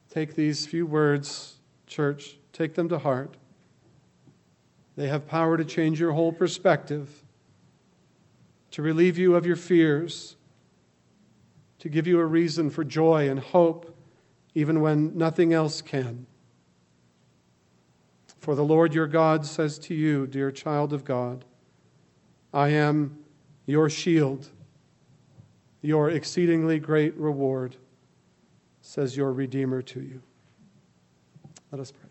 Take 0.09 0.35
these 0.35 0.67
few 0.67 0.85
words, 0.85 1.55
church, 1.87 2.37
take 2.51 2.75
them 2.75 2.89
to 2.89 2.99
heart. 2.99 3.37
They 4.97 5.07
have 5.07 5.27
power 5.27 5.55
to 5.57 5.63
change 5.63 5.99
your 5.99 6.11
whole 6.11 6.33
perspective, 6.33 7.23
to 8.71 8.81
relieve 8.81 9.17
you 9.17 9.35
of 9.35 9.45
your 9.45 9.55
fears, 9.55 10.35
to 11.79 11.87
give 11.87 12.07
you 12.07 12.19
a 12.19 12.25
reason 12.25 12.71
for 12.71 12.83
joy 12.83 13.29
and 13.29 13.39
hope, 13.39 13.95
even 14.55 14.81
when 14.81 15.15
nothing 15.15 15.53
else 15.53 15.83
can. 15.83 16.25
For 18.39 18.55
the 18.55 18.63
Lord 18.63 18.93
your 18.95 19.05
God 19.05 19.45
says 19.45 19.77
to 19.79 19.93
you, 19.93 20.25
dear 20.25 20.51
child 20.51 20.91
of 20.93 21.05
God, 21.05 21.45
I 22.51 22.69
am 22.69 23.19
your 23.67 23.91
shield, 23.91 24.49
your 25.81 26.09
exceedingly 26.09 26.79
great 26.79 27.15
reward, 27.17 27.75
says 28.81 29.15
your 29.15 29.31
Redeemer 29.31 29.83
to 29.83 30.01
you. 30.01 30.21
Let 31.71 31.81
us 31.81 31.91
pray. 31.91 32.06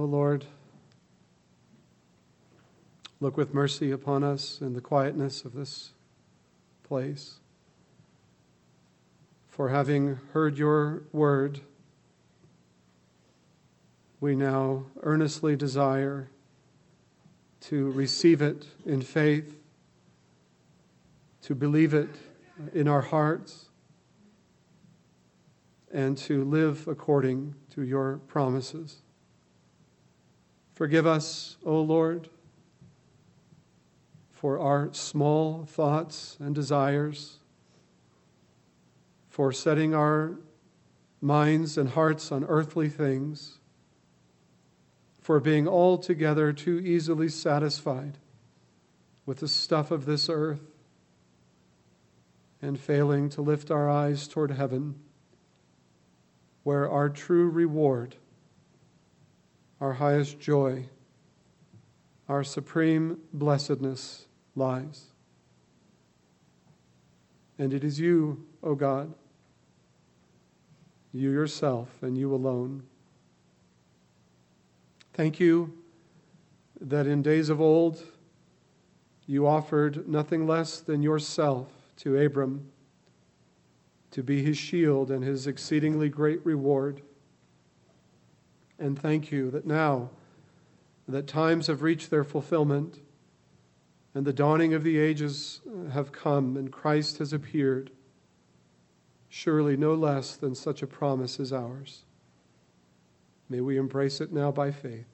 O 0.00 0.04
Lord, 0.04 0.46
look 3.20 3.36
with 3.36 3.52
mercy 3.52 3.90
upon 3.90 4.24
us 4.24 4.62
in 4.62 4.72
the 4.72 4.80
quietness 4.80 5.44
of 5.44 5.52
this 5.52 5.92
place. 6.84 7.38
For 9.46 9.68
having 9.68 10.18
heard 10.32 10.56
your 10.56 11.02
word, 11.12 11.60
we 14.20 14.34
now 14.34 14.86
earnestly 15.02 15.54
desire 15.54 16.30
to 17.68 17.90
receive 17.90 18.40
it 18.40 18.68
in 18.86 19.02
faith, 19.02 19.54
to 21.42 21.54
believe 21.54 21.92
it 21.92 22.08
in 22.72 22.88
our 22.88 23.02
hearts, 23.02 23.66
and 25.92 26.16
to 26.16 26.42
live 26.42 26.88
according 26.88 27.54
to 27.74 27.82
your 27.82 28.16
promises. 28.28 29.02
Forgive 30.80 31.06
us, 31.06 31.58
O 31.62 31.82
Lord, 31.82 32.30
for 34.30 34.58
our 34.58 34.88
small 34.94 35.66
thoughts 35.66 36.38
and 36.40 36.54
desires, 36.54 37.36
for 39.28 39.52
setting 39.52 39.94
our 39.94 40.38
minds 41.20 41.76
and 41.76 41.90
hearts 41.90 42.32
on 42.32 42.46
earthly 42.46 42.88
things, 42.88 43.58
for 45.20 45.38
being 45.38 45.68
altogether 45.68 46.50
too 46.50 46.78
easily 46.78 47.28
satisfied 47.28 48.16
with 49.26 49.40
the 49.40 49.48
stuff 49.48 49.90
of 49.90 50.06
this 50.06 50.30
earth, 50.30 50.72
and 52.62 52.80
failing 52.80 53.28
to 53.28 53.42
lift 53.42 53.70
our 53.70 53.90
eyes 53.90 54.26
toward 54.26 54.52
heaven, 54.52 54.94
where 56.62 56.88
our 56.88 57.10
true 57.10 57.50
reward 57.50 58.16
our 59.80 59.94
highest 59.94 60.38
joy, 60.38 60.84
our 62.28 62.44
supreme 62.44 63.18
blessedness 63.32 64.26
lies. 64.54 65.06
And 67.58 67.72
it 67.72 67.82
is 67.82 67.98
you, 67.98 68.44
O 68.62 68.74
God, 68.74 69.14
you 71.12 71.30
yourself 71.30 72.02
and 72.02 72.16
you 72.16 72.34
alone. 72.34 72.82
Thank 75.14 75.40
you 75.40 75.72
that 76.80 77.06
in 77.06 77.22
days 77.22 77.48
of 77.48 77.60
old 77.60 78.02
you 79.26 79.46
offered 79.46 80.08
nothing 80.08 80.46
less 80.46 80.80
than 80.80 81.02
yourself 81.02 81.68
to 81.96 82.16
Abram 82.18 82.70
to 84.10 84.22
be 84.22 84.42
his 84.42 84.58
shield 84.58 85.10
and 85.10 85.22
his 85.22 85.46
exceedingly 85.46 86.08
great 86.08 86.44
reward 86.44 87.02
and 88.80 88.98
thank 88.98 89.30
you 89.30 89.50
that 89.50 89.66
now 89.66 90.10
that 91.06 91.26
times 91.26 91.66
have 91.66 91.82
reached 91.82 92.10
their 92.10 92.24
fulfillment 92.24 93.00
and 94.14 94.24
the 94.24 94.32
dawning 94.32 94.74
of 94.74 94.82
the 94.82 94.98
ages 94.98 95.60
have 95.92 96.10
come 96.10 96.56
and 96.56 96.72
Christ 96.72 97.18
has 97.18 97.32
appeared, 97.32 97.90
surely 99.28 99.76
no 99.76 99.94
less 99.94 100.34
than 100.36 100.54
such 100.54 100.82
a 100.82 100.86
promise 100.86 101.38
is 101.38 101.52
ours. 101.52 102.04
May 103.48 103.60
we 103.60 103.76
embrace 103.76 104.20
it 104.20 104.32
now 104.32 104.50
by 104.50 104.70
faith. 104.70 105.06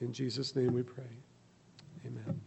In 0.00 0.12
Jesus' 0.12 0.54
name 0.54 0.72
we 0.72 0.82
pray. 0.82 1.04
Amen. 2.04 2.43